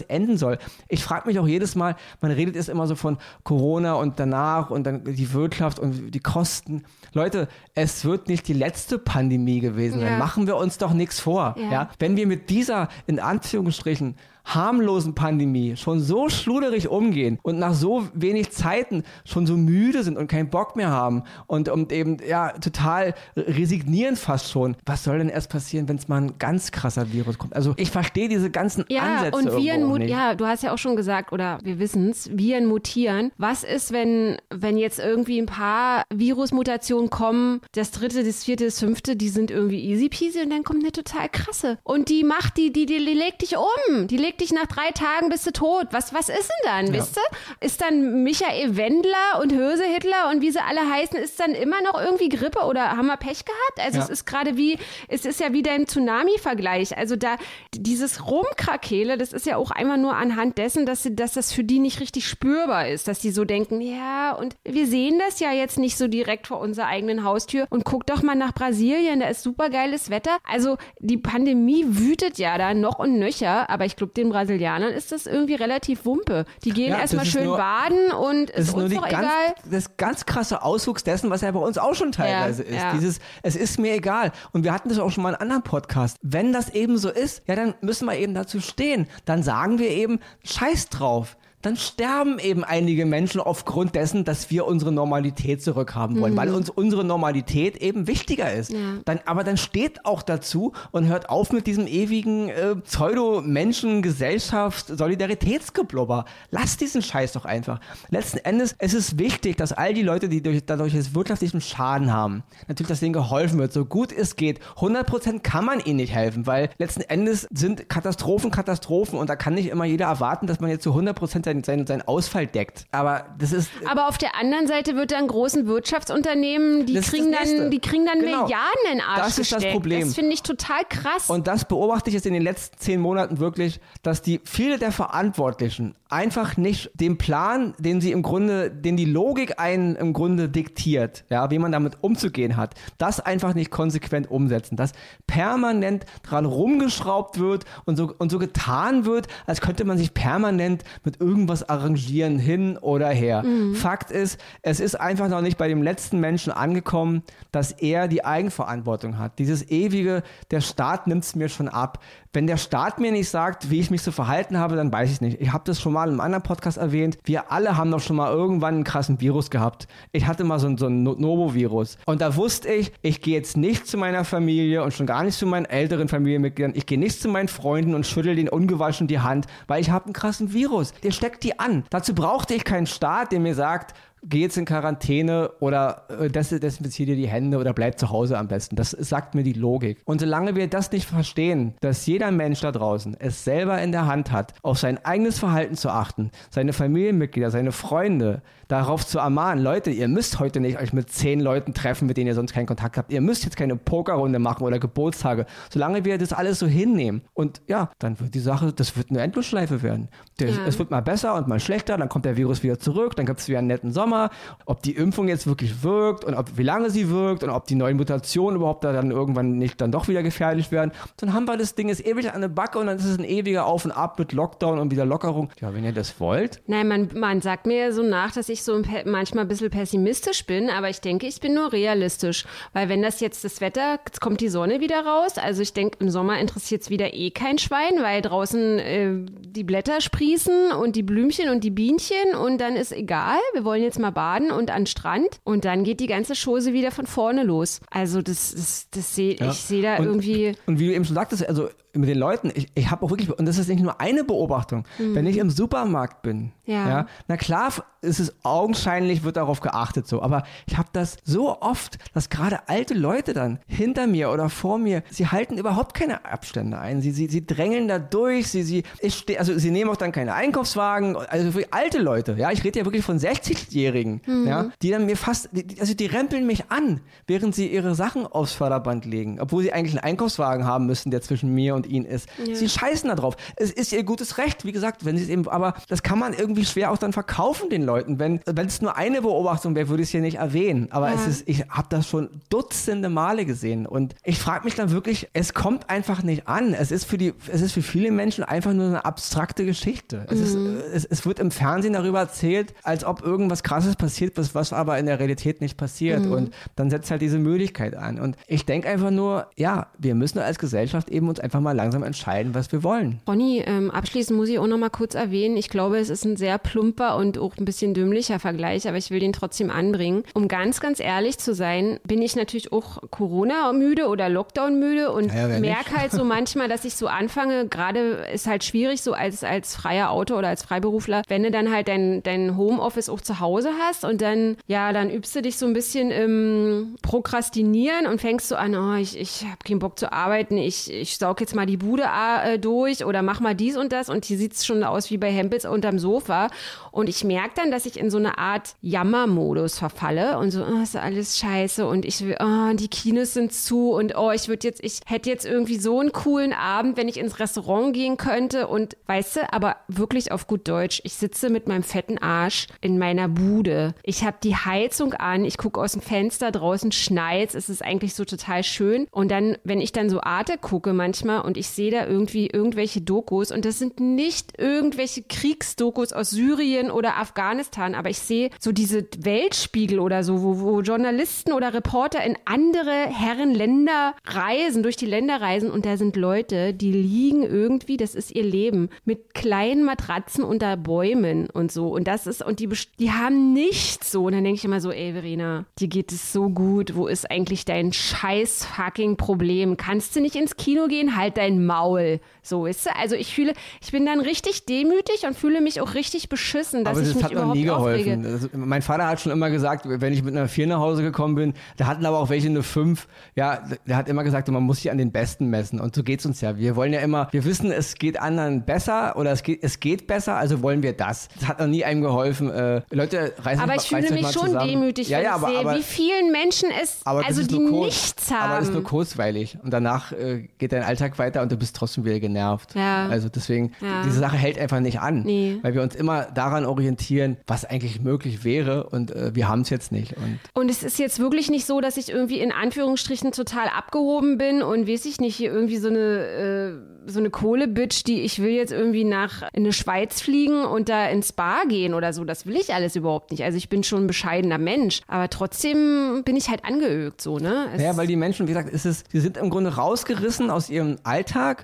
enden 0.00 0.38
soll. 0.38 0.58
Ich 0.88 1.04
frage 1.04 1.28
mich 1.28 1.38
auch 1.38 1.46
jedes 1.46 1.74
Mal, 1.74 1.96
man 2.22 2.30
redet 2.30 2.54
jetzt 2.54 2.70
immer 2.70 2.86
so 2.86 2.94
von 2.94 3.18
Corona, 3.44 3.89
Corona 3.90 3.94
und 3.94 4.18
danach 4.18 4.70
und 4.70 4.84
dann 4.84 5.04
die 5.04 5.32
Wirtschaft 5.32 5.78
und 5.78 6.10
die 6.10 6.20
Kosten. 6.20 6.84
Leute, 7.12 7.48
es 7.74 8.04
wird 8.04 8.28
nicht 8.28 8.48
die 8.48 8.52
letzte 8.52 8.98
Pandemie 8.98 9.60
gewesen 9.60 10.00
sein. 10.00 10.12
Ja. 10.12 10.18
Machen 10.18 10.46
wir 10.46 10.56
uns 10.56 10.78
doch 10.78 10.92
nichts 10.92 11.20
vor. 11.20 11.54
Ja. 11.58 11.70
ja. 11.70 11.88
Wenn 11.98 12.16
wir 12.16 12.26
mit 12.26 12.50
dieser, 12.50 12.88
in 13.06 13.18
Anführungsstrichen, 13.18 14.16
harmlosen 14.54 15.14
Pandemie 15.14 15.76
schon 15.76 16.00
so 16.00 16.28
schluderig 16.28 16.88
umgehen 16.88 17.38
und 17.42 17.58
nach 17.58 17.74
so 17.74 18.08
wenig 18.14 18.50
Zeiten 18.50 19.04
schon 19.24 19.46
so 19.46 19.56
müde 19.56 20.02
sind 20.02 20.16
und 20.16 20.28
keinen 20.28 20.50
Bock 20.50 20.76
mehr 20.76 20.90
haben 20.90 21.22
und, 21.46 21.68
und 21.68 21.92
eben 21.92 22.18
ja 22.26 22.52
total 22.52 23.14
resignieren 23.36 24.16
fast 24.16 24.50
schon. 24.50 24.76
Was 24.86 25.04
soll 25.04 25.18
denn 25.18 25.28
erst 25.28 25.50
passieren, 25.50 25.88
wenn 25.88 25.96
es 25.96 26.08
mal 26.08 26.20
ein 26.20 26.38
ganz 26.38 26.72
krasser 26.72 27.12
Virus 27.12 27.38
kommt? 27.38 27.54
Also 27.54 27.74
ich 27.76 27.90
verstehe 27.90 28.28
diese 28.28 28.50
ganzen 28.50 28.84
ja, 28.88 29.02
Ansätze 29.02 29.36
und 29.36 29.56
Viren 29.56 29.84
mut 29.84 30.02
ja, 30.02 30.34
du 30.34 30.46
hast 30.46 30.62
ja 30.62 30.72
auch 30.72 30.78
schon 30.78 30.96
gesagt 30.96 31.32
oder 31.32 31.58
wir 31.62 31.78
wissen 31.78 32.10
es, 32.10 32.30
Viren 32.36 32.66
mutieren. 32.66 33.32
Was 33.36 33.64
ist, 33.64 33.92
wenn 33.92 34.38
wenn 34.50 34.76
jetzt 34.76 34.98
irgendwie 34.98 35.40
ein 35.40 35.46
paar 35.46 36.04
Virusmutationen 36.12 37.10
kommen, 37.10 37.60
das 37.72 37.90
dritte, 37.90 38.24
das 38.24 38.44
vierte, 38.44 38.64
das 38.64 38.78
fünfte, 38.78 39.16
die 39.16 39.28
sind 39.28 39.50
irgendwie 39.50 39.84
easy 39.84 40.08
peasy 40.08 40.40
und 40.42 40.50
dann 40.50 40.64
kommt 40.64 40.82
eine 40.82 40.92
total 40.92 41.28
krasse 41.28 41.78
und 41.82 42.08
die 42.08 42.24
macht 42.24 42.56
die 42.56 42.72
die 42.72 42.86
die, 42.86 42.98
die 42.98 43.14
legt 43.14 43.42
dich 43.42 43.56
um, 43.56 44.06
die 44.06 44.16
legt 44.16 44.39
dich 44.40 44.52
nach 44.52 44.66
drei 44.66 44.90
Tagen 44.90 45.28
bist 45.28 45.46
du 45.46 45.52
tot. 45.52 45.88
Was, 45.90 46.12
was 46.14 46.28
ist 46.28 46.48
denn 46.48 46.64
dann, 46.64 46.86
ja. 46.86 46.92
wisst 46.94 47.16
ihr? 47.16 47.66
Ist 47.66 47.80
dann 47.80 48.22
Michael 48.22 48.76
Wendler 48.76 49.40
und 49.40 49.52
Höse 49.52 49.84
Hitler 49.84 50.30
und 50.30 50.42
wie 50.42 50.50
sie 50.50 50.60
alle 50.60 50.88
heißen, 50.88 51.18
ist 51.18 51.38
dann 51.40 51.52
immer 51.52 51.82
noch 51.82 52.00
irgendwie 52.00 52.28
Grippe 52.28 52.60
oder 52.60 52.96
haben 52.96 53.06
wir 53.06 53.16
Pech 53.16 53.44
gehabt? 53.44 53.84
Also 53.84 53.98
ja. 53.98 54.04
es 54.04 54.10
ist 54.10 54.26
gerade 54.26 54.56
wie, 54.56 54.78
es 55.08 55.24
ist 55.24 55.40
ja 55.40 55.52
wieder 55.52 55.72
ein 55.72 55.86
Tsunami-Vergleich. 55.86 56.96
Also 56.96 57.16
da, 57.16 57.36
dieses 57.74 58.26
Rumkrakele, 58.26 59.18
das 59.18 59.32
ist 59.32 59.46
ja 59.46 59.56
auch 59.56 59.70
einmal 59.70 59.98
nur 59.98 60.16
anhand 60.16 60.58
dessen, 60.58 60.86
dass, 60.86 61.02
sie, 61.02 61.14
dass 61.14 61.32
das 61.32 61.52
für 61.52 61.64
die 61.64 61.78
nicht 61.78 62.00
richtig 62.00 62.26
spürbar 62.26 62.88
ist, 62.88 63.08
dass 63.08 63.20
die 63.20 63.30
so 63.30 63.44
denken, 63.44 63.80
ja, 63.80 64.32
und 64.32 64.56
wir 64.64 64.86
sehen 64.86 65.18
das 65.18 65.40
ja 65.40 65.52
jetzt 65.52 65.78
nicht 65.78 65.96
so 65.96 66.08
direkt 66.08 66.46
vor 66.46 66.60
unserer 66.60 66.86
eigenen 66.86 67.24
Haustür 67.24 67.66
und 67.70 67.84
guck 67.84 68.06
doch 68.06 68.22
mal 68.22 68.34
nach 68.34 68.54
Brasilien, 68.54 69.20
da 69.20 69.28
ist 69.28 69.42
super 69.42 69.70
geiles 69.70 70.10
Wetter. 70.10 70.38
Also 70.44 70.78
die 70.98 71.18
Pandemie 71.18 71.84
wütet 71.86 72.38
ja 72.38 72.56
da 72.58 72.74
noch 72.74 72.98
und 72.98 73.18
nöcher, 73.18 73.68
aber 73.70 73.84
ich 73.84 73.96
glaube, 73.96 74.12
den 74.14 74.29
Brasilianern 74.30 74.92
ist 74.92 75.12
das 75.12 75.26
irgendwie 75.26 75.54
relativ 75.54 76.04
wumpe. 76.04 76.44
Die 76.64 76.70
gehen 76.70 76.90
ja, 76.90 77.00
erstmal 77.00 77.26
schön 77.26 77.44
nur, 77.44 77.56
baden 77.56 78.12
und 78.12 78.50
ist, 78.50 78.68
ist 78.68 78.74
uns 78.74 78.94
doch 78.94 79.08
ganz, 79.08 79.12
egal. 79.12 79.54
Das 79.70 79.96
ganz 79.96 80.26
krasse 80.26 80.62
Auswuchs 80.62 81.04
dessen, 81.04 81.30
was 81.30 81.42
ja 81.42 81.50
bei 81.50 81.60
uns 81.60 81.78
auch 81.78 81.94
schon 81.94 82.12
teilweise 82.12 82.64
ja, 82.64 82.68
ist. 82.68 82.76
Ja. 82.76 82.92
Dieses, 82.92 83.20
es 83.42 83.56
ist 83.56 83.78
mir 83.78 83.94
egal. 83.94 84.32
Und 84.52 84.64
wir 84.64 84.72
hatten 84.72 84.88
das 84.88 84.98
auch 84.98 85.10
schon 85.10 85.22
mal 85.22 85.30
in 85.30 85.34
einem 85.36 85.42
anderen 85.42 85.62
Podcast. 85.62 86.16
Wenn 86.22 86.52
das 86.52 86.70
eben 86.70 86.96
so 86.98 87.10
ist, 87.10 87.42
ja, 87.46 87.56
dann 87.56 87.74
müssen 87.80 88.06
wir 88.06 88.16
eben 88.16 88.34
dazu 88.34 88.60
stehen. 88.60 89.06
Dann 89.24 89.42
sagen 89.42 89.78
wir 89.78 89.90
eben, 89.90 90.20
scheiß 90.44 90.88
drauf 90.88 91.36
dann 91.62 91.76
sterben 91.76 92.38
eben 92.38 92.64
einige 92.64 93.06
Menschen 93.06 93.40
aufgrund 93.40 93.94
dessen, 93.94 94.24
dass 94.24 94.50
wir 94.50 94.66
unsere 94.66 94.92
Normalität 94.92 95.62
zurückhaben 95.62 96.20
wollen, 96.20 96.32
mhm. 96.32 96.38
weil 96.38 96.54
uns 96.54 96.70
unsere 96.70 97.04
Normalität 97.04 97.76
eben 97.76 98.06
wichtiger 98.06 98.52
ist. 98.52 98.72
Ja. 98.72 98.78
Dann, 99.04 99.20
aber 99.26 99.44
dann 99.44 99.56
steht 99.56 100.06
auch 100.06 100.22
dazu 100.22 100.72
und 100.90 101.06
hört 101.06 101.28
auf 101.28 101.52
mit 101.52 101.66
diesem 101.66 101.86
ewigen 101.86 102.48
äh, 102.48 102.76
Pseudo-Menschen-Gesellschaft, 102.76 104.88
Solidaritätsgeblubber. 104.88 106.24
Lass 106.50 106.78
diesen 106.78 107.02
Scheiß 107.02 107.32
doch 107.32 107.44
einfach. 107.44 107.80
Letzten 108.08 108.38
Endes, 108.38 108.74
es 108.78 108.94
ist 108.94 109.18
wichtig, 109.18 109.56
dass 109.56 109.72
all 109.72 109.92
die 109.92 110.02
Leute, 110.02 110.28
die 110.28 110.42
durch, 110.42 110.64
dadurch 110.64 110.94
jetzt 110.94 111.14
wirtschaftlichen 111.14 111.60
Schaden 111.60 112.12
haben, 112.12 112.42
natürlich, 112.68 112.88
dass 112.88 113.00
denen 113.00 113.12
geholfen 113.12 113.58
wird, 113.58 113.72
so 113.72 113.84
gut 113.84 114.12
es 114.12 114.36
geht. 114.36 114.60
100% 114.76 115.40
kann 115.40 115.66
man 115.66 115.80
ihnen 115.80 115.96
nicht 115.96 116.14
helfen, 116.14 116.46
weil 116.46 116.70
letzten 116.78 117.02
Endes 117.02 117.46
sind 117.52 117.88
Katastrophen 117.88 118.50
Katastrophen 118.50 119.18
und 119.18 119.28
da 119.28 119.36
kann 119.36 119.54
nicht 119.54 119.68
immer 119.68 119.84
jeder 119.84 120.06
erwarten, 120.06 120.46
dass 120.46 120.60
man 120.60 120.70
jetzt 120.70 120.82
zu 120.82 120.94
100% 120.94 121.49
seinen, 121.50 121.64
seinen, 121.64 121.86
seinen 121.86 122.02
Ausfall 122.02 122.46
deckt. 122.46 122.86
Aber 122.92 123.26
das 123.38 123.52
ist. 123.52 123.70
Aber 123.86 124.08
auf 124.08 124.18
der 124.18 124.36
anderen 124.36 124.66
Seite 124.66 124.96
wird 124.96 125.12
dann 125.12 125.26
großen 125.26 125.66
Wirtschaftsunternehmen, 125.66 126.86
die 126.86 127.00
kriegen 127.00 127.32
dann, 127.32 127.70
die 127.70 127.80
kriegen 127.80 128.06
dann 128.06 128.20
genau. 128.20 128.42
Milliarden 128.42 128.92
in 128.92 129.00
Arsch 129.00 129.18
Das 129.18 129.28
ist 129.30 129.36
gesteckt. 129.36 129.64
das 129.64 129.72
Problem. 129.72 130.00
Das 130.00 130.14
finde 130.14 130.32
ich 130.32 130.42
total 130.42 130.84
krass. 130.88 131.28
Und 131.28 131.46
das 131.46 131.64
beobachte 131.64 132.10
ich 132.10 132.14
jetzt 132.14 132.26
in 132.26 132.34
den 132.34 132.42
letzten 132.42 132.78
zehn 132.78 133.00
Monaten 133.00 133.38
wirklich, 133.38 133.80
dass 134.02 134.22
die 134.22 134.40
viele 134.44 134.78
der 134.78 134.92
Verantwortlichen 134.92 135.94
einfach 136.08 136.56
nicht 136.56 136.90
den 136.94 137.18
Plan, 137.18 137.74
den 137.78 138.00
sie 138.00 138.10
im 138.12 138.22
Grunde, 138.22 138.70
den 138.70 138.96
die 138.96 139.04
Logik 139.04 139.60
einen 139.60 139.94
im 139.94 140.12
Grunde 140.12 140.48
diktiert, 140.48 141.24
ja, 141.30 141.50
wie 141.50 141.58
man 141.58 141.72
damit 141.72 141.98
umzugehen 142.00 142.56
hat, 142.56 142.74
das 142.98 143.20
einfach 143.20 143.54
nicht 143.54 143.70
konsequent 143.70 144.30
umsetzen, 144.30 144.76
dass 144.76 144.92
permanent 145.26 146.04
dran 146.22 146.44
rumgeschraubt 146.44 147.38
wird 147.38 147.64
und 147.84 147.96
so, 147.96 148.12
und 148.18 148.30
so 148.30 148.38
getan 148.38 149.04
wird, 149.04 149.28
als 149.46 149.60
könnte 149.60 149.84
man 149.84 149.98
sich 149.98 150.12
permanent 150.12 150.82
mit 151.04 151.20
irgendwas 151.40 151.68
arrangieren, 151.68 152.38
hin 152.38 152.76
oder 152.76 153.08
her. 153.08 153.42
Mhm. 153.42 153.74
Fakt 153.74 154.10
ist, 154.10 154.38
es 154.60 154.78
ist 154.78 154.94
einfach 154.94 155.28
noch 155.28 155.40
nicht 155.40 155.56
bei 155.56 155.68
dem 155.68 155.82
letzten 155.82 156.20
Menschen 156.20 156.52
angekommen, 156.52 157.22
dass 157.50 157.72
er 157.72 158.08
die 158.08 158.24
Eigenverantwortung 158.24 159.18
hat. 159.18 159.38
Dieses 159.38 159.70
ewige, 159.70 160.22
der 160.50 160.60
Staat 160.60 161.06
nimmt 161.06 161.24
es 161.24 161.34
mir 161.34 161.48
schon 161.48 161.68
ab. 161.68 162.00
Wenn 162.32 162.46
der 162.46 162.58
Staat 162.58 163.00
mir 163.00 163.10
nicht 163.10 163.28
sagt, 163.28 163.70
wie 163.70 163.80
ich 163.80 163.90
mich 163.90 164.02
zu 164.02 164.12
verhalten 164.12 164.58
habe, 164.58 164.76
dann 164.76 164.92
weiß 164.92 165.10
ich 165.10 165.20
nicht. 165.20 165.40
Ich 165.40 165.52
habe 165.52 165.64
das 165.66 165.80
schon 165.80 165.92
mal 165.92 166.10
im 166.10 166.20
anderen 166.20 166.44
Podcast 166.44 166.76
erwähnt. 166.76 167.18
Wir 167.24 167.50
alle 167.50 167.76
haben 167.76 167.90
doch 167.90 168.00
schon 168.00 168.16
mal 168.16 168.30
irgendwann 168.30 168.74
einen 168.74 168.84
krassen 168.84 169.20
Virus 169.20 169.50
gehabt. 169.50 169.88
Ich 170.12 170.26
hatte 170.26 170.44
mal 170.44 170.60
so 170.60 170.68
ein, 170.68 170.76
so 170.76 170.86
ein 170.86 171.02
Novo-Virus. 171.02 171.98
Und 172.06 172.20
da 172.20 172.36
wusste 172.36 172.68
ich, 172.68 172.92
ich 173.02 173.20
gehe 173.20 173.34
jetzt 173.34 173.56
nicht 173.56 173.86
zu 173.86 173.96
meiner 173.98 174.24
Familie 174.24 174.84
und 174.84 174.92
schon 174.92 175.06
gar 175.06 175.24
nicht 175.24 175.38
zu 175.38 175.46
meinen 175.46 175.64
älteren 175.64 176.06
Familienmitgliedern. 176.06 176.74
Ich 176.76 176.86
gehe 176.86 176.98
nicht 176.98 177.20
zu 177.20 177.28
meinen 177.28 177.48
Freunden 177.48 177.94
und 177.94 178.06
schüttel 178.06 178.36
den 178.36 178.48
ungewaschen 178.48 179.08
die 179.08 179.20
Hand, 179.20 179.46
weil 179.66 179.80
ich 179.80 179.90
habe 179.90 180.04
einen 180.04 180.12
krassen 180.12 180.52
Virus. 180.52 180.92
Der 181.02 181.10
steckt 181.10 181.29
die 181.38 181.58
an. 181.60 181.84
Dazu 181.90 182.14
brauchte 182.14 182.54
ich 182.54 182.64
keinen 182.64 182.86
Staat, 182.86 183.30
der 183.32 183.40
mir 183.40 183.54
sagt, 183.54 183.94
geh 184.22 184.40
jetzt 184.40 184.56
in 184.56 184.64
Quarantäne 184.64 185.50
oder 185.60 186.04
äh, 186.08 186.28
desinfizier 186.28 187.06
dir 187.06 187.16
die 187.16 187.28
Hände 187.28 187.58
oder 187.58 187.72
bleib 187.72 187.98
zu 187.98 188.10
Hause 188.10 188.38
am 188.38 188.48
besten. 188.48 188.76
Das 188.76 188.90
sagt 188.90 189.34
mir 189.34 189.42
die 189.42 189.52
Logik. 189.52 190.02
Und 190.04 190.20
solange 190.20 190.54
wir 190.54 190.68
das 190.68 190.92
nicht 190.92 191.06
verstehen, 191.06 191.74
dass 191.80 192.06
jeder 192.06 192.30
Mensch 192.30 192.60
da 192.60 192.72
draußen 192.72 193.16
es 193.18 193.44
selber 193.44 193.80
in 193.80 193.92
der 193.92 194.06
Hand 194.06 194.32
hat, 194.32 194.54
auf 194.62 194.78
sein 194.78 195.02
eigenes 195.04 195.38
Verhalten 195.38 195.76
zu 195.76 195.90
achten, 195.90 196.30
seine 196.50 196.72
Familienmitglieder, 196.72 197.50
seine 197.50 197.72
Freunde, 197.72 198.42
darauf 198.70 199.04
zu 199.04 199.18
ermahnen, 199.18 199.62
Leute, 199.62 199.90
ihr 199.90 200.06
müsst 200.06 200.38
heute 200.38 200.60
nicht 200.60 200.80
euch 200.80 200.92
mit 200.92 201.10
zehn 201.10 201.40
Leuten 201.40 201.74
treffen, 201.74 202.06
mit 202.06 202.16
denen 202.16 202.28
ihr 202.28 202.34
sonst 202.34 202.52
keinen 202.52 202.66
Kontakt 202.66 202.96
habt. 202.96 203.12
Ihr 203.12 203.20
müsst 203.20 203.44
jetzt 203.44 203.56
keine 203.56 203.74
Pokerrunde 203.74 204.38
machen 204.38 204.62
oder 204.62 204.78
Geburtstage. 204.78 205.46
Solange 205.70 206.04
wir 206.04 206.18
das 206.18 206.32
alles 206.32 206.60
so 206.60 206.66
hinnehmen. 206.66 207.22
Und 207.34 207.60
ja, 207.66 207.90
dann 207.98 208.20
wird 208.20 208.34
die 208.34 208.40
Sache, 208.40 208.72
das 208.72 208.96
wird 208.96 209.10
eine 209.10 209.20
Endlosschleife 209.22 209.82
werden. 209.82 210.08
Der, 210.38 210.50
ja. 210.50 210.66
Es 210.66 210.78
wird 210.78 210.90
mal 210.90 211.02
besser 211.02 211.34
und 211.34 211.48
mal 211.48 211.58
schlechter, 211.58 211.98
dann 211.98 212.08
kommt 212.08 212.24
der 212.24 212.36
Virus 212.36 212.62
wieder 212.62 212.78
zurück, 212.78 213.16
dann 213.16 213.26
gibt 213.26 213.40
es 213.40 213.48
wieder 213.48 213.58
einen 213.58 213.66
netten 213.66 213.92
Sommer. 213.92 214.30
Ob 214.66 214.82
die 214.82 214.92
Impfung 214.92 215.26
jetzt 215.26 215.46
wirklich 215.46 215.82
wirkt 215.82 216.24
und 216.24 216.34
ob, 216.34 216.56
wie 216.56 216.62
lange 216.62 216.90
sie 216.90 217.10
wirkt 217.10 217.42
und 217.42 217.50
ob 217.50 217.66
die 217.66 217.74
neuen 217.74 217.96
Mutationen 217.96 218.56
überhaupt 218.56 218.84
da 218.84 218.92
dann 218.92 219.10
irgendwann 219.10 219.58
nicht 219.58 219.80
dann 219.80 219.90
doch 219.90 220.06
wieder 220.06 220.22
gefährlich 220.22 220.70
werden, 220.70 220.92
dann 221.16 221.34
haben 221.34 221.46
wir 221.46 221.56
das 221.56 221.74
Ding 221.74 221.88
jetzt 221.88 222.06
ewig 222.06 222.32
an 222.32 222.40
der 222.40 222.48
Backe 222.48 222.78
und 222.78 222.86
dann 222.86 222.96
ist 222.98 223.04
es 223.04 223.18
ein 223.18 223.24
ewiger 223.24 223.66
Auf 223.66 223.84
und 223.84 223.90
Ab 223.90 224.18
mit 224.18 224.32
Lockdown 224.32 224.78
und 224.78 224.92
wieder 224.92 225.04
Lockerung. 225.04 225.50
Ja, 225.60 225.74
wenn 225.74 225.84
ihr 225.84 225.92
das 225.92 226.20
wollt. 226.20 226.62
Nein, 226.66 226.86
man, 226.86 227.08
man 227.14 227.40
sagt 227.40 227.66
mir 227.66 227.92
so 227.92 228.02
nach, 228.02 228.32
dass 228.32 228.48
ich 228.48 228.59
ich 228.60 228.64
so 228.64 228.80
manchmal 229.04 229.44
ein 229.44 229.48
bisschen 229.48 229.70
pessimistisch 229.70 230.44
bin, 230.44 230.70
aber 230.70 230.88
ich 230.90 231.00
denke, 231.00 231.26
ich 231.26 231.40
bin 231.40 231.54
nur 231.54 231.72
realistisch. 231.72 232.44
Weil 232.72 232.88
wenn 232.88 233.02
das 233.02 233.20
jetzt 233.20 233.44
das 233.44 233.60
Wetter, 233.60 233.98
jetzt 234.06 234.20
kommt 234.20 234.40
die 234.40 234.48
Sonne 234.48 234.80
wieder 234.80 235.04
raus. 235.04 235.38
Also 235.38 235.62
ich 235.62 235.72
denke, 235.72 235.98
im 236.00 236.10
Sommer 236.10 236.38
interessiert 236.38 236.82
es 236.82 236.90
wieder 236.90 237.14
eh 237.14 237.30
kein 237.30 237.58
Schwein, 237.58 238.02
weil 238.02 238.22
draußen 238.22 238.78
äh, 238.78 239.10
die 239.40 239.64
Blätter 239.64 240.00
sprießen 240.00 240.72
und 240.72 240.96
die 240.96 241.02
Blümchen 241.02 241.48
und 241.48 241.64
die 241.64 241.70
Bienchen 241.70 242.34
und 242.40 242.60
dann 242.60 242.76
ist 242.76 242.92
egal, 242.92 243.38
wir 243.54 243.64
wollen 243.64 243.82
jetzt 243.82 243.98
mal 243.98 244.10
baden 244.10 244.50
und 244.50 244.70
an 244.70 244.82
den 244.82 244.86
Strand 244.86 245.40
und 245.44 245.64
dann 245.64 245.84
geht 245.84 246.00
die 246.00 246.06
ganze 246.06 246.34
Chose 246.34 246.72
wieder 246.72 246.90
von 246.90 247.06
vorne 247.06 247.42
los. 247.42 247.80
Also 247.90 248.22
das, 248.22 248.52
das, 248.54 248.88
das 248.90 249.14
sehe 249.14 249.36
ja. 249.36 249.50
ich 249.50 249.58
sehe 249.58 249.82
da 249.82 249.96
und, 249.96 250.04
irgendwie. 250.04 250.52
Und 250.66 250.78
wie 250.78 250.88
du 250.88 250.94
eben 250.94 251.04
schon 251.04 251.14
sagtest, 251.14 251.48
also 251.48 251.68
mit 251.92 252.08
den 252.08 252.18
Leuten, 252.18 252.52
ich, 252.54 252.68
ich 252.74 252.90
habe 252.90 253.04
auch 253.04 253.10
wirklich, 253.10 253.30
und 253.36 253.46
das 253.46 253.58
ist 253.58 253.68
nicht 253.68 253.82
nur 253.82 254.00
eine 254.00 254.24
Beobachtung, 254.24 254.84
mhm. 254.98 255.14
wenn 255.14 255.26
ich 255.26 255.38
im 255.38 255.50
Supermarkt 255.50 256.22
bin, 256.22 256.52
ja. 256.64 256.88
ja. 256.88 257.06
na 257.28 257.36
klar 257.36 257.72
ist 258.02 258.20
es 258.20 258.34
augenscheinlich, 258.44 259.24
wird 259.24 259.36
darauf 259.36 259.60
geachtet 259.60 260.06
so, 260.06 260.22
aber 260.22 260.44
ich 260.66 260.78
habe 260.78 260.88
das 260.92 261.18
so 261.24 261.60
oft, 261.60 261.98
dass 262.14 262.30
gerade 262.30 262.68
alte 262.68 262.94
Leute 262.94 263.34
dann 263.34 263.58
hinter 263.66 264.06
mir 264.06 264.30
oder 264.30 264.48
vor 264.48 264.78
mir, 264.78 265.02
sie 265.10 265.26
halten 265.26 265.58
überhaupt 265.58 265.94
keine 265.94 266.24
Abstände 266.24 266.78
ein, 266.78 267.00
sie, 267.00 267.10
sie, 267.10 267.26
sie 267.28 267.44
drängeln 267.44 267.88
da 267.88 267.98
durch, 267.98 268.48
sie, 268.48 268.62
sie, 268.62 268.84
ich 269.00 269.14
steh, 269.14 269.38
also 269.38 269.58
sie 269.58 269.70
nehmen 269.70 269.90
auch 269.90 269.96
dann 269.96 270.12
keine 270.12 270.34
Einkaufswagen, 270.34 271.16
also 271.16 271.52
für 271.52 271.66
alte 271.72 271.98
Leute, 271.98 272.36
ja, 272.38 272.50
ich 272.50 272.64
rede 272.64 272.78
ja 272.78 272.84
wirklich 272.84 273.04
von 273.04 273.18
60-Jährigen, 273.18 274.22
mhm. 274.26 274.46
ja, 274.46 274.70
die 274.82 274.90
dann 274.90 275.06
mir 275.06 275.16
fast, 275.16 275.50
also 275.78 275.94
die 275.94 276.06
rempeln 276.06 276.46
mich 276.46 276.70
an, 276.70 277.00
während 277.26 277.54
sie 277.54 277.66
ihre 277.66 277.94
Sachen 277.94 278.26
aufs 278.26 278.52
Förderband 278.52 279.04
legen, 279.04 279.40
obwohl 279.40 279.62
sie 279.62 279.72
eigentlich 279.72 279.92
einen 279.92 280.04
Einkaufswagen 280.04 280.64
haben 280.64 280.86
müssen, 280.86 281.10
der 281.10 281.20
zwischen 281.20 281.52
mir 281.54 281.74
und 281.74 281.79
und 281.80 281.86
ihn 281.86 282.04
ist. 282.04 282.28
Ja. 282.44 282.54
Sie 282.54 282.68
scheißen 282.68 283.08
da 283.08 283.14
drauf. 283.14 283.36
Es 283.56 283.70
ist 283.70 283.92
ihr 283.92 284.04
gutes 284.04 284.38
Recht, 284.38 284.64
wie 284.64 284.72
gesagt, 284.72 285.04
wenn 285.04 285.16
sie 285.16 285.24
es 285.24 285.28
eben, 285.28 285.48
aber 285.48 285.74
das 285.88 286.02
kann 286.02 286.18
man 286.18 286.34
irgendwie 286.34 286.64
schwer 286.64 286.90
auch 286.90 286.98
dann 286.98 287.12
verkaufen 287.12 287.70
den 287.70 287.82
Leuten. 287.82 288.18
Wenn 288.18 288.40
es 288.66 288.82
nur 288.82 288.96
eine 288.96 289.22
Beobachtung 289.22 289.74
wäre, 289.74 289.88
würde 289.88 290.02
ich 290.02 290.08
es 290.08 290.12
hier 290.12 290.20
nicht 290.20 290.36
erwähnen. 290.36 290.88
Aber 290.90 291.08
ja. 291.08 291.14
es 291.14 291.26
ist, 291.26 291.48
ich 291.48 291.64
habe 291.68 291.86
das 291.88 292.06
schon 292.06 292.28
Dutzende 292.50 293.08
Male 293.08 293.46
gesehen 293.46 293.86
und 293.86 294.14
ich 294.24 294.38
frage 294.38 294.64
mich 294.64 294.74
dann 294.74 294.90
wirklich, 294.90 295.28
es 295.32 295.54
kommt 295.54 295.88
einfach 295.88 296.22
nicht 296.22 296.48
an. 296.48 296.74
Es 296.74 296.90
ist 296.90 297.04
für 297.04 297.18
die, 297.18 297.32
es 297.50 297.62
ist 297.62 297.72
für 297.72 297.82
viele 297.82 298.10
Menschen 298.10 298.44
einfach 298.44 298.72
nur 298.72 298.86
eine 298.86 299.04
abstrakte 299.04 299.64
Geschichte. 299.64 300.26
Es, 300.28 300.54
mhm. 300.54 300.76
ist, 300.76 300.84
es, 300.92 301.04
es, 301.06 301.26
wird 301.26 301.38
im 301.38 301.50
Fernsehen 301.50 301.94
darüber 301.94 302.18
erzählt, 302.18 302.74
als 302.82 303.04
ob 303.04 303.22
irgendwas 303.22 303.62
Krasses 303.62 303.96
passiert 303.96 304.36
ist, 304.38 304.54
was 304.54 304.72
aber 304.72 304.98
in 304.98 305.06
der 305.06 305.18
Realität 305.18 305.60
nicht 305.60 305.76
passiert. 305.76 306.24
Mhm. 306.24 306.32
Und 306.32 306.54
dann 306.76 306.90
setzt 306.90 307.10
halt 307.10 307.22
diese 307.22 307.38
Möglichkeit 307.38 307.96
an. 307.96 308.18
Und 308.18 308.36
ich 308.46 308.66
denke 308.66 308.88
einfach 308.88 309.10
nur, 309.10 309.46
ja, 309.56 309.86
wir 309.98 310.14
müssen 310.14 310.38
als 310.38 310.58
Gesellschaft 310.58 311.08
eben 311.10 311.28
uns 311.28 311.40
einfach 311.40 311.60
mal 311.60 311.69
mal 311.70 311.76
langsam 311.76 312.02
entscheiden, 312.02 312.54
was 312.54 312.72
wir 312.72 312.82
wollen. 312.82 313.20
Ronny, 313.28 313.62
ähm, 313.64 313.90
abschließend 313.90 314.36
muss 314.36 314.48
ich 314.48 314.58
auch 314.58 314.66
noch 314.66 314.78
mal 314.78 314.90
kurz 314.90 315.14
erwähnen, 315.14 315.56
ich 315.56 315.68
glaube, 315.68 315.98
es 315.98 316.10
ist 316.10 316.24
ein 316.24 316.36
sehr 316.36 316.58
plumper 316.58 317.16
und 317.16 317.38
auch 317.38 317.56
ein 317.56 317.64
bisschen 317.64 317.94
dümmlicher 317.94 318.40
Vergleich, 318.40 318.88
aber 318.88 318.96
ich 318.96 319.10
will 319.10 319.20
den 319.20 319.32
trotzdem 319.32 319.70
anbringen. 319.70 320.24
Um 320.34 320.48
ganz, 320.48 320.80
ganz 320.80 320.98
ehrlich 320.98 321.38
zu 321.38 321.54
sein, 321.54 322.00
bin 322.04 322.22
ich 322.22 322.34
natürlich 322.34 322.72
auch 322.72 322.98
Corona-müde 323.10 324.08
oder 324.08 324.28
Lockdown-müde 324.28 325.12
und 325.12 325.32
ja, 325.32 325.46
merke 325.60 325.96
halt 325.96 326.10
so 326.10 326.24
manchmal, 326.36 326.68
dass 326.68 326.84
ich 326.84 326.94
so 326.94 327.06
anfange, 327.06 327.68
gerade 327.68 328.26
ist 328.32 328.48
halt 328.48 328.64
schwierig, 328.64 329.02
so 329.02 329.12
als, 329.12 329.44
als 329.44 329.76
freier 329.76 330.10
Autor 330.10 330.38
oder 330.38 330.48
als 330.48 330.64
Freiberufler, 330.64 331.22
wenn 331.28 331.44
du 331.44 331.50
dann 331.52 331.72
halt 331.72 331.86
dein, 331.86 332.22
dein 332.24 332.56
Homeoffice 332.56 333.08
auch 333.08 333.20
zu 333.20 333.38
Hause 333.38 333.70
hast 333.80 334.04
und 334.04 334.20
dann, 334.22 334.56
ja, 334.66 334.92
dann 334.92 335.08
übst 335.10 335.36
du 335.36 335.42
dich 335.42 335.56
so 335.56 335.66
ein 335.66 335.72
bisschen 335.72 336.10
im 336.10 336.96
Prokrastinieren 337.02 338.06
und 338.06 338.20
fängst 338.20 338.48
so 338.48 338.56
an, 338.56 338.74
oh, 338.74 338.96
ich, 338.96 339.16
ich 339.16 339.44
habe 339.44 339.58
keinen 339.64 339.78
Bock 339.78 339.98
zu 339.98 340.12
arbeiten, 340.12 340.56
ich, 340.56 340.92
ich 340.92 341.16
saug 341.16 341.40
jetzt 341.40 341.54
mal 341.54 341.59
die 341.66 341.76
Bude 341.76 342.04
äh, 342.04 342.58
durch 342.58 343.04
oder 343.04 343.22
mach 343.22 343.40
mal 343.40 343.54
dies 343.54 343.76
und 343.76 343.92
das 343.92 344.08
und 344.08 344.24
hier 344.24 344.38
sieht 344.38 344.54
es 344.54 344.66
schon 344.66 344.84
aus 344.84 345.10
wie 345.10 345.18
bei 345.18 345.30
Hempels 345.30 345.64
unterm 345.64 345.98
Sofa. 345.98 346.48
Und 346.92 347.08
ich 347.08 347.24
merke 347.24 347.52
dann, 347.56 347.70
dass 347.70 347.86
ich 347.86 347.98
in 347.98 348.10
so 348.10 348.18
eine 348.18 348.38
Art 348.38 348.74
Jammermodus 348.80 349.78
verfalle 349.78 350.38
und 350.38 350.50
so, 350.50 350.64
oh, 350.64 350.82
ist 350.82 350.96
alles 350.96 351.38
scheiße 351.38 351.86
und 351.86 352.04
ich 352.04 352.24
will, 352.24 352.36
oh, 352.40 352.74
die 352.74 352.88
Kinos 352.88 353.34
sind 353.34 353.52
zu 353.52 353.92
und 353.92 354.16
oh, 354.16 354.30
ich 354.32 354.48
würde 354.48 354.66
jetzt, 354.66 354.82
ich 354.82 355.00
hätte 355.06 355.30
jetzt 355.30 355.46
irgendwie 355.46 355.78
so 355.78 356.00
einen 356.00 356.12
coolen 356.12 356.52
Abend, 356.52 356.96
wenn 356.96 357.08
ich 357.08 357.18
ins 357.18 357.38
Restaurant 357.38 357.94
gehen 357.94 358.16
könnte 358.16 358.66
und 358.66 358.96
weißt 359.06 359.36
du, 359.36 359.52
aber 359.52 359.76
wirklich 359.88 360.32
auf 360.32 360.46
gut 360.46 360.66
Deutsch, 360.66 361.00
ich 361.04 361.14
sitze 361.14 361.50
mit 361.50 361.68
meinem 361.68 361.82
fetten 361.82 362.18
Arsch 362.18 362.66
in 362.80 362.98
meiner 362.98 363.28
Bude. 363.28 363.94
Ich 364.02 364.24
habe 364.24 364.38
die 364.42 364.56
Heizung 364.56 365.14
an, 365.14 365.44
ich 365.44 365.58
gucke 365.58 365.80
aus 365.80 365.92
dem 365.92 366.02
Fenster, 366.02 366.50
draußen 366.50 366.90
schneit 366.92 367.50
es 367.54 367.68
ist 367.68 367.84
eigentlich 367.84 368.14
so 368.14 368.24
total 368.24 368.62
schön. 368.64 369.06
Und 369.10 369.30
dann, 369.30 369.56
wenn 369.64 369.80
ich 369.80 369.92
dann 369.92 370.10
so 370.10 370.20
Arte 370.20 370.58
gucke 370.58 370.92
manchmal 370.92 371.42
und 371.50 371.56
ich 371.56 371.66
sehe 371.66 371.90
da 371.90 372.06
irgendwie 372.06 372.46
irgendwelche 372.46 373.00
Dokus 373.00 373.50
und 373.50 373.64
das 373.64 373.80
sind 373.80 373.98
nicht 373.98 374.60
irgendwelche 374.60 375.22
Kriegsdokus 375.22 376.12
aus 376.12 376.30
Syrien 376.30 376.92
oder 376.92 377.16
Afghanistan, 377.16 377.96
aber 377.96 378.08
ich 378.08 378.20
sehe 378.20 378.50
so 378.60 378.70
diese 378.70 379.04
Weltspiegel 379.18 379.98
oder 379.98 380.22
so, 380.22 380.42
wo, 380.42 380.60
wo 380.60 380.80
Journalisten 380.80 381.52
oder 381.52 381.74
Reporter 381.74 382.22
in 382.22 382.38
andere 382.44 383.08
Herrenländer 383.08 384.14
reisen, 384.26 384.84
durch 384.84 384.94
die 384.94 385.06
Länder 385.06 385.40
reisen 385.40 385.72
und 385.72 385.86
da 385.86 385.96
sind 385.96 386.14
Leute, 386.14 386.72
die 386.72 386.92
liegen 386.92 387.42
irgendwie, 387.42 387.96
das 387.96 388.14
ist 388.14 388.30
ihr 388.30 388.44
Leben, 388.44 388.90
mit 389.04 389.34
kleinen 389.34 389.82
Matratzen 389.82 390.44
unter 390.44 390.76
Bäumen 390.76 391.50
und 391.50 391.72
so 391.72 391.88
und 391.88 392.06
das 392.06 392.28
ist 392.28 392.44
und 392.44 392.60
die, 392.60 392.68
die 393.00 393.10
haben 393.10 393.52
nichts 393.52 394.12
so. 394.12 394.24
Und 394.24 394.32
dann 394.32 394.44
denke 394.44 394.58
ich 394.58 394.64
immer 394.64 394.80
so, 394.80 394.90
ey 394.90 395.12
Verena, 395.12 395.64
dir 395.78 395.88
geht 395.88 396.12
es 396.12 396.32
so 396.32 396.48
gut. 396.48 396.94
Wo 396.94 397.06
ist 397.06 397.30
eigentlich 397.30 397.64
dein 397.64 397.92
scheiß 397.92 398.66
fucking 398.66 399.16
Problem? 399.16 399.76
Kannst 399.76 400.14
du 400.14 400.20
nicht 400.20 400.36
ins 400.36 400.56
Kino 400.56 400.86
gehen? 400.86 401.16
Halt 401.16 401.36
dein 401.40 401.64
Maul. 401.64 402.20
So 402.42 402.66
ist 402.66 402.86
du? 402.86 402.90
Also 402.96 403.16
ich 403.16 403.34
fühle, 403.34 403.52
ich 403.80 403.90
bin 403.92 404.06
dann 404.06 404.20
richtig 404.20 404.66
demütig 404.66 405.26
und 405.26 405.36
fühle 405.36 405.60
mich 405.60 405.80
auch 405.80 405.94
richtig 405.94 406.28
beschissen, 406.28 406.84
dass 406.84 406.92
Aber 406.92 407.00
ich 407.00 407.08
das 407.08 407.16
mich 407.16 407.24
hat 407.24 407.32
noch 407.32 407.54
nie 407.54 407.64
geholfen. 407.64 408.26
Also, 408.26 408.48
mein 408.52 408.82
Vater 408.82 409.06
hat 409.06 409.20
schon 409.20 409.32
immer 409.32 409.50
gesagt, 409.50 409.84
wenn 409.86 410.12
ich 410.12 410.22
mit 410.22 410.36
einer 410.36 410.48
4 410.48 410.66
nach 410.66 410.78
Hause 410.78 411.02
gekommen 411.02 411.34
bin, 411.34 411.54
da 411.76 411.86
hatten 411.86 412.04
aber 412.04 412.18
auch 412.18 412.28
welche 412.28 412.48
eine 412.48 412.62
5. 412.62 413.08
Ja, 413.34 413.62
der 413.86 413.96
hat 413.96 414.08
immer 414.08 414.24
gesagt, 414.24 414.48
man 414.48 414.62
muss 414.62 414.78
sich 414.78 414.90
an 414.90 414.98
den 414.98 415.12
Besten 415.12 415.46
messen. 415.46 415.80
Und 415.80 415.94
so 415.94 416.02
geht's 416.02 416.26
uns 416.26 416.40
ja. 416.40 416.56
Wir 416.56 416.76
wollen 416.76 416.92
ja 416.92 417.00
immer, 417.00 417.28
wir 417.30 417.44
wissen, 417.44 417.72
es 417.72 417.94
geht 417.94 418.20
anderen 418.20 418.64
besser 418.64 419.16
oder 419.16 419.32
es 419.32 419.42
geht, 419.42 419.62
es 419.62 419.80
geht 419.80 420.06
besser, 420.06 420.36
also 420.36 420.62
wollen 420.62 420.82
wir 420.82 420.92
das. 420.92 421.28
Das 421.38 421.48
hat 421.48 421.60
noch 421.60 421.66
nie 421.66 421.84
einem 421.84 422.02
geholfen. 422.02 422.50
Äh, 422.50 422.82
Leute, 422.90 423.32
reißen 423.38 423.62
Aber 423.62 423.76
ich 423.76 423.82
fühle 423.82 424.10
mich 424.12 424.30
schon 424.32 424.46
zusammen. 424.46 424.68
demütig, 424.68 425.08
ja, 425.08 425.18
wenn 425.18 425.24
ja, 425.24 425.30
ich 425.30 425.34
aber, 425.36 425.48
sehe, 425.48 425.58
aber, 425.58 425.74
wie 425.76 425.82
vielen 425.82 426.32
Menschen 426.32 426.68
es, 426.82 427.00
das 427.04 427.26
also 427.26 427.46
die 427.46 427.58
nichts 427.58 428.30
haben. 428.30 428.42
Aber 428.42 428.58
das 428.58 428.68
ist 428.68 428.74
nur 428.74 428.84
kurzweilig. 428.84 429.58
Und 429.62 429.72
danach 429.72 430.12
äh, 430.12 430.48
geht 430.58 430.72
dein 430.72 430.82
Alltag 430.82 431.18
weiter 431.18 431.29
und 431.36 431.50
du 431.52 431.56
bist 431.56 431.76
trotzdem 431.76 432.04
wieder 432.04 432.20
genervt. 432.20 432.74
Ja. 432.74 433.06
Also 433.08 433.28
deswegen, 433.28 433.72
Ja. 433.80 434.02
diese 434.04 434.18
Sache 434.18 434.36
hält 434.36 434.58
einfach 434.58 434.80
nicht 434.80 435.00
an. 435.00 435.22
Nee. 435.22 435.58
Weil 435.62 435.74
wir 435.74 435.82
uns 435.82 435.94
immer 435.94 436.24
daran 436.34 436.64
orientieren, 436.66 437.36
was 437.46 437.64
eigentlich 437.64 438.00
möglich 438.00 438.44
wäre 438.44 438.84
und 438.90 439.10
äh, 439.10 439.34
wir 439.34 439.48
haben 439.48 439.60
es 439.62 439.70
jetzt 439.70 439.92
nicht. 439.92 440.16
Und 440.16 440.38
Und 440.54 440.70
es 440.70 440.82
ist 440.82 440.98
jetzt 440.98 441.18
wirklich 441.20 441.50
nicht 441.50 441.66
so, 441.66 441.80
dass 441.80 441.96
ich 441.96 442.10
irgendwie 442.10 442.40
in 442.40 442.52
Anführungsstrichen 442.52 443.32
total 443.32 443.68
abgehoben 443.68 444.38
bin 444.38 444.62
und 444.62 444.88
weiß 444.88 445.04
ich 445.06 445.20
nicht, 445.20 445.36
hier 445.36 445.52
irgendwie 445.52 445.76
so 445.78 445.88
eine, 445.88 445.98
äh, 445.98 446.72
so 447.10 447.18
eine 447.18 447.30
Kohle-Bitch, 447.30 448.04
die 448.06 448.20
ich 448.22 448.40
will 448.42 448.50
jetzt 448.50 448.72
irgendwie 448.72 449.04
nach 449.04 449.42
in 449.52 449.64
eine 449.64 449.72
Schweiz 449.72 450.20
fliegen 450.20 450.64
und 450.64 450.88
da 450.88 451.08
ins 451.08 451.32
Bar 451.32 451.66
gehen 451.68 451.94
oder 451.94 452.12
so. 452.12 452.24
Das 452.24 452.46
will 452.46 452.56
ich 452.56 452.74
alles 452.74 452.94
überhaupt 452.96 453.30
nicht. 453.30 453.42
Also 453.44 453.56
ich 453.56 453.68
bin 453.68 453.82
schon 453.82 454.04
ein 454.04 454.06
bescheidener 454.06 454.58
Mensch, 454.58 455.00
aber 455.08 455.28
trotzdem 455.30 456.22
bin 456.24 456.36
ich 456.36 456.48
halt 456.48 456.64
angeögt 456.64 457.20
so, 457.20 457.38
ne? 457.38 457.66
Es- 457.74 457.82
Ja, 457.82 457.96
weil 457.96 458.06
die 458.06 458.16
Menschen, 458.16 458.46
wie 458.46 458.52
gesagt, 458.52 458.70
ist 458.70 458.86
es, 458.86 459.04
sie 459.10 459.20
sind 459.20 459.36
im 459.36 459.50
Grunde 459.50 459.74
rausgerissen 459.76 460.50
aus 460.50 460.70
ihrem 460.70 460.96
Alltag 461.02 461.19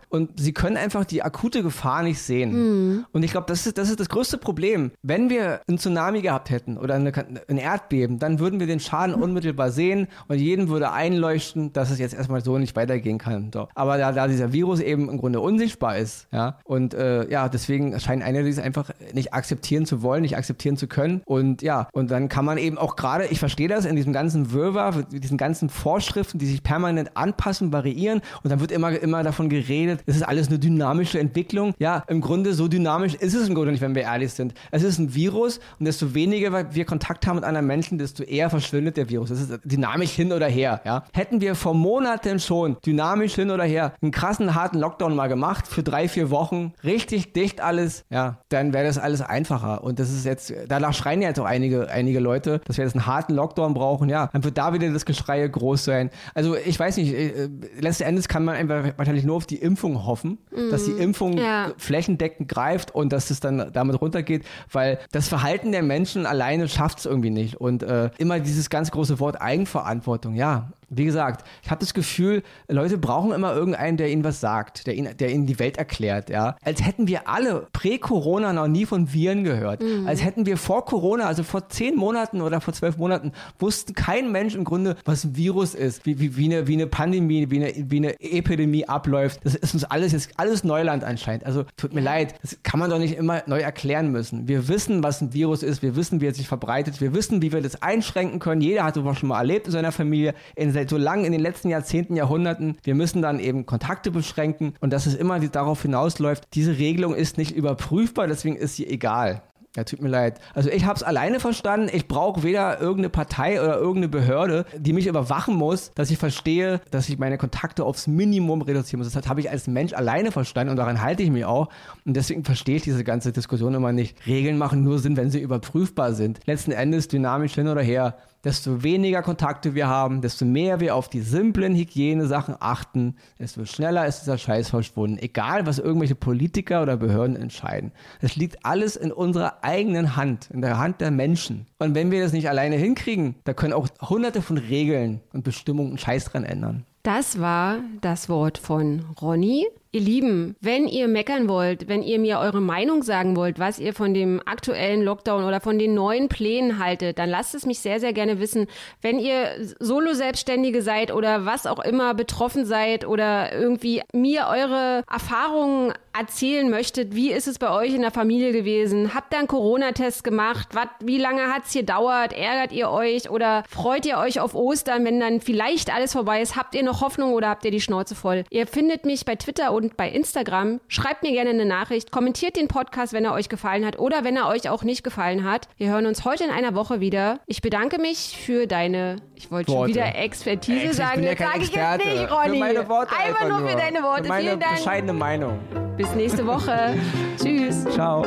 und 0.09 0.39
sie 0.39 0.53
können 0.53 0.77
einfach 0.77 1.05
die 1.05 1.23
akute 1.23 1.63
Gefahr 1.63 2.03
nicht 2.03 2.21
sehen. 2.21 3.05
Und 3.13 3.23
ich 3.23 3.31
glaube, 3.31 3.47
das 3.49 3.67
ist, 3.67 3.79
das 3.79 3.91
ist 3.91 4.01
das 4.01 4.09
größte 4.09 4.39
Problem. 4.39 4.91
Wenn 5.03 5.31
wir 5.31 5.61
einen 5.69 5.79
Tsunami 5.79 6.23
gehabt 6.23 6.51
hätten 6.51 6.79
oder 6.79 6.95
eine, 6.95 7.13
ein 7.49 7.59
Erdbeben, 7.59 8.19
dann 8.19 8.39
würden 8.39 8.61
wir 8.61 8.67
den 8.67 8.81
Schaden 8.81 9.15
unmittelbar 9.15 9.71
sehen 9.71 10.09
und 10.29 10.39
jedem 10.39 10.69
würde 10.69 10.93
einleuchten, 10.93 11.73
dass 11.73 11.91
es 11.91 11.99
jetzt 11.99 12.15
erstmal 12.15 12.43
so 12.43 12.59
nicht 12.59 12.77
weitergehen 12.77 13.19
kann. 13.19 13.51
So. 13.53 13.69
Aber 13.75 13.99
da, 13.99 14.13
da 14.13 14.27
dieser 14.29 14.53
Virus 14.53 14.81
eben 14.81 15.09
im 15.09 15.19
Grunde 15.19 15.41
unsichtbar 15.41 15.99
ist, 15.99 16.29
ja, 16.33 16.59
und 16.65 16.95
äh, 16.95 17.29
ja, 17.31 17.49
deswegen 17.49 17.99
scheinen 18.01 18.23
einige 18.23 18.45
dies 18.45 18.59
einfach 18.59 18.91
nicht 19.13 19.35
akzeptieren 19.35 19.87
zu 19.87 20.03
wollen, 20.03 20.23
nicht 20.23 20.37
akzeptieren 20.37 20.77
zu 20.77 20.87
können. 20.87 21.23
Und 21.25 21.63
ja, 21.63 21.89
und 21.93 22.11
dann 22.11 22.29
kann 22.29 22.45
man 22.45 22.59
eben 22.59 22.79
auch 22.79 22.97
gerade, 22.97 23.27
ich 23.27 23.39
verstehe 23.39 23.69
das, 23.69 23.85
in 23.85 23.97
diesem 23.97 24.13
ganzen 24.13 24.53
Wirrwarr, 24.53 24.97
mit 24.97 25.25
diesen 25.25 25.39
ganzen 25.39 25.69
Vorschriften, 25.69 26.39
die 26.39 26.47
sich 26.47 26.63
permanent 26.63 27.17
anpassen, 27.17 27.73
variieren 27.73 28.21
und 28.43 28.51
dann 28.51 28.61
wird 28.61 28.73
immer, 28.73 28.91
immer 28.99 29.23
davon 29.23 29.46
geredet, 29.49 30.01
es 30.07 30.17
ist 30.17 30.23
alles 30.23 30.49
eine 30.49 30.59
dynamische 30.59 31.19
Entwicklung. 31.19 31.75
Ja, 31.79 32.05
im 32.09 32.21
Grunde 32.21 32.55
so 32.55 32.69
dynamisch 32.69 33.15
ist 33.15 33.35
es 33.35 33.49
im 33.49 33.55
Grunde 33.55 33.73
nicht, 33.73 33.81
wenn 33.81 33.95
wir 33.95 34.03
ehrlich 34.03 34.33
sind. 34.33 34.55
Es 34.71 34.83
ist 34.83 34.99
ein 34.99 35.15
Virus 35.15 35.61
und 35.79 35.87
desto 35.87 36.15
weniger 36.15 36.75
wir 36.75 36.85
Kontakt 36.85 37.27
haben 37.27 37.37
mit 37.37 37.45
anderen 37.45 37.67
Menschen, 37.67 37.99
desto 37.99 38.23
eher 38.23 38.51
verschwindet 38.51 38.97
der 38.97 39.09
Virus. 39.09 39.31
Es 39.31 39.41
ist 39.41 39.61
dynamisch 39.65 40.13
hin 40.13 40.33
oder 40.33 40.47
her. 40.47 40.81
Ja. 40.85 41.05
Hätten 41.13 41.41
wir 41.41 41.55
vor 41.55 41.75
Monaten 41.75 42.39
schon 42.41 42.77
dynamisch 42.85 43.35
hin 43.35 43.51
oder 43.51 43.65
her 43.65 43.93
einen 44.03 44.13
krassen, 44.13 44.55
harten 44.55 44.79
Lockdown 44.79 45.15
mal 45.15 45.29
gemacht 45.29 45.67
für 45.67 45.83
drei, 45.83 46.09
vier 46.09 46.31
Wochen, 46.31 46.73
richtig 46.85 47.33
dicht 47.33 47.61
alles, 47.61 48.05
ja, 48.11 48.39
dann 48.49 48.73
wäre 48.73 48.87
das 48.87 48.99
alles 48.99 49.21
einfacher. 49.21 49.83
Und 49.85 49.99
das 49.99 50.11
ist 50.11 50.25
jetzt, 50.25 50.53
danach 50.69 50.95
schreien 50.95 51.23
ja 51.23 51.29
jetzt 51.29 51.41
auch 51.41 51.45
einige, 51.45 51.89
einige 51.91 52.21
Leute, 52.21 52.61
dass 52.65 52.77
wir 52.77 52.85
jetzt 52.85 52.95
einen 52.95 53.07
harten 53.07 53.35
Lockdown 53.35 53.75
brauchen. 53.75 54.09
Ja, 54.09 54.29
dann 54.33 54.45
wird 54.45 54.59
da 54.59 54.73
wieder 54.73 54.91
das 54.91 55.05
Geschrei 55.05 55.47
groß 55.47 55.85
sein. 55.85 56.11
Also 56.35 56.57
ich 56.57 56.79
weiß 56.79 56.97
nicht, 56.97 57.13
äh, 57.15 57.49
letzten 57.81 58.05
Endes 58.05 58.29
kann 58.29 58.45
man 58.45 58.57
einfach 58.57 58.93
wahrscheinlich 58.97 59.25
nur 59.27 59.37
auf 59.37 59.47
die 59.47 59.57
Impfung 59.57 60.07
hoffen, 60.07 60.39
dass 60.71 60.85
die 60.85 60.93
Impfung 60.93 61.37
Ja. 61.37 61.73
flächendeckend 61.77 62.49
greift 62.49 62.95
und 62.95 63.13
dass 63.13 63.31
es 63.31 63.41
dann 63.41 63.71
damit 63.73 64.01
runtergeht, 64.01 64.45
weil 64.73 64.99
das 65.13 65.29
Verhalten 65.29 65.73
der 65.73 65.83
Menschen 65.83 66.25
alleine 66.27 66.69
schafft 66.69 67.01
es 67.01 67.07
irgendwie 67.07 67.31
nicht. 67.31 67.57
Und 67.61 67.83
äh, 67.83 68.11
immer 68.19 68.41
dieses 68.41 68.71
ganz 68.71 68.91
große 68.91 69.21
Wort 69.21 69.41
Eigenverantwortung, 69.41 70.35
ja. 70.35 70.73
Wie 70.89 71.05
gesagt, 71.05 71.45
ich 71.63 71.71
habe 71.71 71.81
das 71.81 71.95
Gefühl, 71.95 72.43
Leute 72.69 72.99
brauchen 72.99 73.33
immer 73.33 73.55
irgendeinen, 73.55 73.97
der 73.97 74.11
ihnen 74.11 74.25
was 74.25 74.41
sagt, 74.41 74.87
der 74.87 74.95
ihnen, 74.95 75.17
der 75.17 75.31
ihnen 75.31 75.47
die 75.47 75.59
Welt 75.59 75.79
erklärt, 75.79 76.31
ja. 76.31 76.57
Als 76.65 76.85
hätten 76.85 77.09
wir 77.09 77.29
alle 77.29 77.67
prä-Corona 77.73 78.53
noch 78.53 78.69
nie 78.69 78.87
von 78.87 79.13
Viren 79.13 79.45
gehört. 79.45 79.83
Als 80.07 80.25
hätten 80.25 80.47
wir 80.47 80.57
vor 80.57 80.85
Corona, 80.85 81.27
also 81.27 81.43
vor 81.43 81.69
zehn 81.69 81.97
Monaten 81.97 82.41
oder 82.41 82.61
vor 82.61 82.75
zwölf 82.75 82.97
Monaten, 82.97 83.33
wussten 83.59 83.95
kein 83.95 84.33
Mensch 84.33 84.55
im 84.55 84.65
Grunde, 84.65 84.97
was 85.05 85.25
ein 85.25 85.37
Virus 85.37 85.75
ist, 85.75 86.07
wie, 86.07 86.21
wie, 86.21 86.37
wie, 86.37 86.47
eine, 86.47 86.67
wie 86.67 86.75
eine 86.75 86.87
Pandemie, 86.87 87.51
wie 87.51 87.65
eine, 87.65 87.91
wie 87.91 87.97
eine 87.97 88.21
Epidemie 88.21 88.89
abläuft. 88.89 89.41
Das 89.45 89.55
ist 89.55 89.75
uns 89.75 89.85
alles 89.85 90.13
jetzt 90.13 90.31
alles 90.37 90.65
Neuland 90.65 91.05
anscheinend. 91.05 91.47
Also 91.47 91.65
tut 91.77 91.95
mir 91.95 92.01
leid, 92.01 92.35
das 92.43 92.59
kann 92.63 92.81
man 92.81 92.91
doch 92.91 92.99
nicht 92.99 93.17
immer 93.17 93.43
neu 93.47 93.61
erklären 93.61 94.11
müssen. 94.11 94.49
Wir 94.49 94.69
wissen, 94.69 95.03
was 95.03 95.21
ein 95.21 95.33
Virus 95.33 95.63
ist, 95.63 95.83
wir 95.83 95.97
wissen, 95.97 96.21
wie 96.21 96.27
es 96.27 96.37
sich 96.37 96.49
verbreitet, 96.49 97.01
wir 97.01 97.15
wissen, 97.15 97.43
wie 97.43 97.53
wir 97.53 97.61
das 97.61 97.83
einschränken 97.83 98.39
können. 98.39 98.61
Jeder 98.61 98.85
hat 98.85 98.95
sowas 98.95 99.19
schon 99.19 99.29
mal 99.29 99.39
erlebt 99.39 99.67
in 99.67 99.73
seiner 99.73 99.93
Familie, 99.93 100.35
in 100.55 100.73
seit 100.77 100.91
so 100.91 100.97
lang 100.97 101.25
in 101.25 101.33
den 101.33 101.41
letzten 101.41 101.69
Jahrzehnten, 101.69 102.17
Jahrhunderten. 102.17 102.79
Wir 102.85 102.95
müssen 102.95 103.23
dann 103.23 103.41
eben 103.41 103.67
Kontakte 103.67 104.11
beschränken 104.11 104.75
und 104.81 104.93
dass 104.93 105.07
es 105.07 105.15
immer 105.15 105.41
darauf 105.41 105.83
hinausläuft, 105.83 106.45
diese 106.55 106.79
Regelung 106.79 107.15
ist 107.15 107.39
nicht 107.39 107.51
überprüfbar, 107.51 108.29
deswegen 108.29 108.57
ist 108.57 108.77
sie 108.77 108.87
egal. 108.87 109.43
Ja, 109.77 109.85
tut 109.85 110.01
mir 110.01 110.09
leid. 110.09 110.41
Also 110.55 110.71
ich 110.71 110.87
habe 110.87 110.97
es 110.97 111.03
alleine 111.03 111.39
verstanden. 111.39 111.91
Ich 111.93 112.09
brauche 112.09 112.43
weder 112.43 112.81
irgendeine 112.81 113.11
Partei 113.11 113.61
oder 113.61 113.77
irgendeine 113.77 114.09
Behörde, 114.09 114.65
die 114.75 114.95
mich 114.95 115.07
überwachen 115.07 115.55
muss, 115.55 115.91
dass 115.95 116.11
ich 116.11 116.17
verstehe, 116.17 116.81
dass 116.91 117.11
ich 117.11 117.19
meine 117.19 117.37
Kontakte 117.37 117.85
aufs 117.85 118.07
Minimum 118.07 118.63
reduzieren 118.63 119.01
muss. 119.01 119.13
Das 119.13 119.29
habe 119.29 119.41
ich 119.41 119.51
als 119.51 119.67
Mensch 119.67 119.93
alleine 119.93 120.33
verstanden 120.33 120.71
und 120.71 120.77
daran 120.77 121.03
halte 121.03 121.23
ich 121.23 121.31
mich 121.31 121.45
auch. 121.45 121.69
Und 122.07 122.17
deswegen 122.17 122.43
verstehe 122.43 122.77
ich 122.77 122.83
diese 122.85 123.05
ganze 123.05 123.33
Diskussion 123.33 123.75
immer 123.75 123.93
nicht. 123.93 124.17
Regeln 124.27 124.57
machen 124.57 124.83
nur 124.83 124.99
Sinn, 124.99 125.19
wenn 125.19 125.31
sie 125.31 125.41
überprüfbar 125.41 126.15
sind. 126.15 126.41
Letzten 126.47 126.73
Endes 126.73 127.09
dynamisch 127.09 127.55
hin 127.55 127.69
oder 127.69 127.83
her. 127.83 128.17
Desto 128.45 128.83
weniger 128.83 129.23
Kontakte 129.23 129.75
wir 129.75 129.89
haben, 129.89 130.21
desto 130.21 130.45
mehr 130.45 130.81
wir 130.81 130.95
auf 130.95 131.09
die 131.09 131.21
simplen 131.21 131.75
Hygienesachen 131.75 132.55
achten, 132.61 133.17
desto 133.39 133.65
schneller 133.65 134.07
ist 134.07 134.21
dieser 134.21 134.39
Scheiß 134.39 134.71
verschwunden. 134.71 135.19
Egal, 135.19 135.67
was 135.67 135.79
irgendwelche 135.79 136.15
Politiker 136.15 136.83
oder 136.83 136.97
Behörden 136.97 137.37
entscheiden. 137.37 137.93
Es 138.21 138.37
liegt 138.37 138.65
alles 138.65 138.97
in 138.97 139.11
unserer 139.11 139.65
eigenen 139.65 140.17
Hand, 140.17 140.49
in 140.53 140.61
der 140.61 140.79
Hand 140.79 141.01
der 141.01 141.11
Menschen. 141.11 141.67
Und 141.79 141.95
wenn 141.95 142.11
wir 142.11 142.23
das 142.23 142.33
nicht 142.33 142.49
alleine 142.49 142.77
hinkriegen, 142.77 143.35
da 143.45 143.53
können 143.53 143.73
auch 143.73 143.89
hunderte 144.01 144.43
von 144.43 144.59
Regeln 144.59 145.21
und 145.33 145.43
Bestimmungen 145.43 145.99
Scheiß 145.99 146.27
dran 146.27 146.45
ändern. 146.45 146.85
Das 147.03 147.41
war 147.41 147.79
das 148.01 148.29
Wort 148.29 148.59
von 148.59 149.05
Ronny. 149.21 149.67
Ihr 149.93 150.01
Lieben, 150.01 150.57
wenn 150.61 150.89
ihr 150.89 151.09
meckern 151.09 151.49
wollt, 151.49 151.89
wenn 151.89 152.03
ihr 152.03 152.19
mir 152.19 152.39
eure 152.39 152.61
Meinung 152.61 153.03
sagen 153.03 153.37
wollt, 153.37 153.59
was 153.59 153.79
ihr 153.79 153.95
von 153.95 154.15
dem 154.15 154.43
aktuellen 154.45 155.03
Lockdown 155.03 155.45
oder 155.45 155.61
von 155.61 155.79
den 155.79 155.95
neuen 155.95 156.29
Plänen 156.29 156.79
haltet, 156.79 157.19
dann 157.19 157.31
lasst 157.31 157.55
es 157.55 157.67
mich 157.67 157.79
sehr, 157.79 158.01
sehr 158.01 158.13
gerne 158.13 158.41
wissen. 158.41 158.67
Wenn 159.01 159.19
ihr 159.19 159.51
Solo-Selbstständige 159.79 160.83
seid 160.83 161.13
oder 161.13 161.47
was 161.47 161.67
auch 161.67 161.79
immer 161.79 162.15
betroffen 162.15 162.67
seid 162.67 163.07
oder 163.07 163.53
irgendwie 163.53 164.03
mir 164.13 164.49
eure 164.51 165.03
Erfahrungen 165.11 165.93
erzählen 166.19 166.69
möchtet, 166.71 167.15
wie 167.15 167.31
ist 167.31 167.47
es 167.47 167.59
bei 167.59 167.71
euch 167.71 167.95
in 167.95 168.01
der 168.01 168.11
Familie 168.11 168.53
gewesen? 168.53 169.15
Habt 169.15 169.35
ihr 169.35 169.39
einen 169.39 169.49
Corona-Test 169.49 170.25
gemacht? 170.25 170.69
Was, 170.73 170.89
wie 171.01 171.19
lange 171.19 171.53
hat's 171.53 171.73
gedauert? 171.73 172.33
Ärgert 172.33 172.73
ihr 172.73 172.91
euch 172.91 173.31
oder 173.31 173.65
freut 173.69 174.07
ihr 174.07 174.19
euch 174.19 174.41
auf 174.41 174.55
Ostern, 174.55 175.05
wenn 175.05 175.21
dann 175.21 175.41
vielleicht 175.41 175.95
alles 175.95 176.13
vorbei 176.13 176.41
ist? 176.41 176.57
Habt 176.57 176.75
ihr 176.75 176.83
noch 176.83 177.03
Hoffnung 177.03 177.35
oder 177.35 177.49
habt 177.49 177.65
ihr 177.65 177.71
die 177.71 177.81
Schnauze 177.81 178.15
voll? 178.15 178.45
Ihr 178.51 178.67
findet 178.67 179.05
mich 179.05 179.25
bei 179.25 179.37
Twitter 179.37 179.73
und 179.73 179.86
bei 179.97 180.09
Instagram. 180.09 180.81
Schreibt 180.89 181.23
mir 181.23 181.33
gerne 181.33 181.51
eine 181.51 181.65
Nachricht. 181.67 182.11
Kommentiert 182.11 182.57
den 182.57 182.69
Podcast, 182.69 183.13
wenn 183.13 183.25
er 183.25 183.33
euch 183.33 183.49
gefallen 183.49 183.85
hat 183.87 183.99
oder 183.99 184.25
wenn 184.25 184.37
er 184.37 184.49
euch 184.49 184.69
auch 184.69 184.83
nicht 184.83 185.05
gefallen 185.05 185.45
hat. 185.45 185.69
Wir 185.77 185.89
hören 185.91 186.07
uns 186.07 186.25
heute 186.25 186.45
in 186.45 186.51
einer 186.51 186.75
Woche 186.75 187.01
wieder. 187.01 187.41
Ich 187.47 187.61
bedanke 187.63 188.01
mich 188.01 188.37
für 188.37 188.67
deine, 188.67 189.17
ich 189.35 189.51
wollte 189.51 189.71
schon 189.73 189.89
wieder 189.89 190.17
Expertise 190.17 190.81
Ex, 190.81 190.91
ich 190.93 190.97
sagen. 190.97 191.15
bin 191.17 191.25
ja 191.25 191.35
kein 191.35 191.47
sage 191.49 191.59
ich 191.63 191.69
Experte. 191.69 192.09
jetzt 192.09 192.21
nicht, 192.21 192.31
Ronny. 192.33 192.53
Für 192.55 192.59
meine 192.59 192.89
Worte 192.89 193.15
einfach, 193.17 193.49
nur 193.49 193.69
für 193.69 193.77
deine 193.77 194.03
Worte. 194.03 194.23
Für 194.25 194.29
meine 194.31 194.49
Vielen 194.49 194.61
Dank. 194.61 194.77
bescheidene 194.77 195.13
Meinung. 195.13 195.59
Bis 195.97 196.15
nächste 196.15 196.47
Woche. 196.47 196.95
Tschüss. 197.43 197.85
Ciao. 197.95 198.25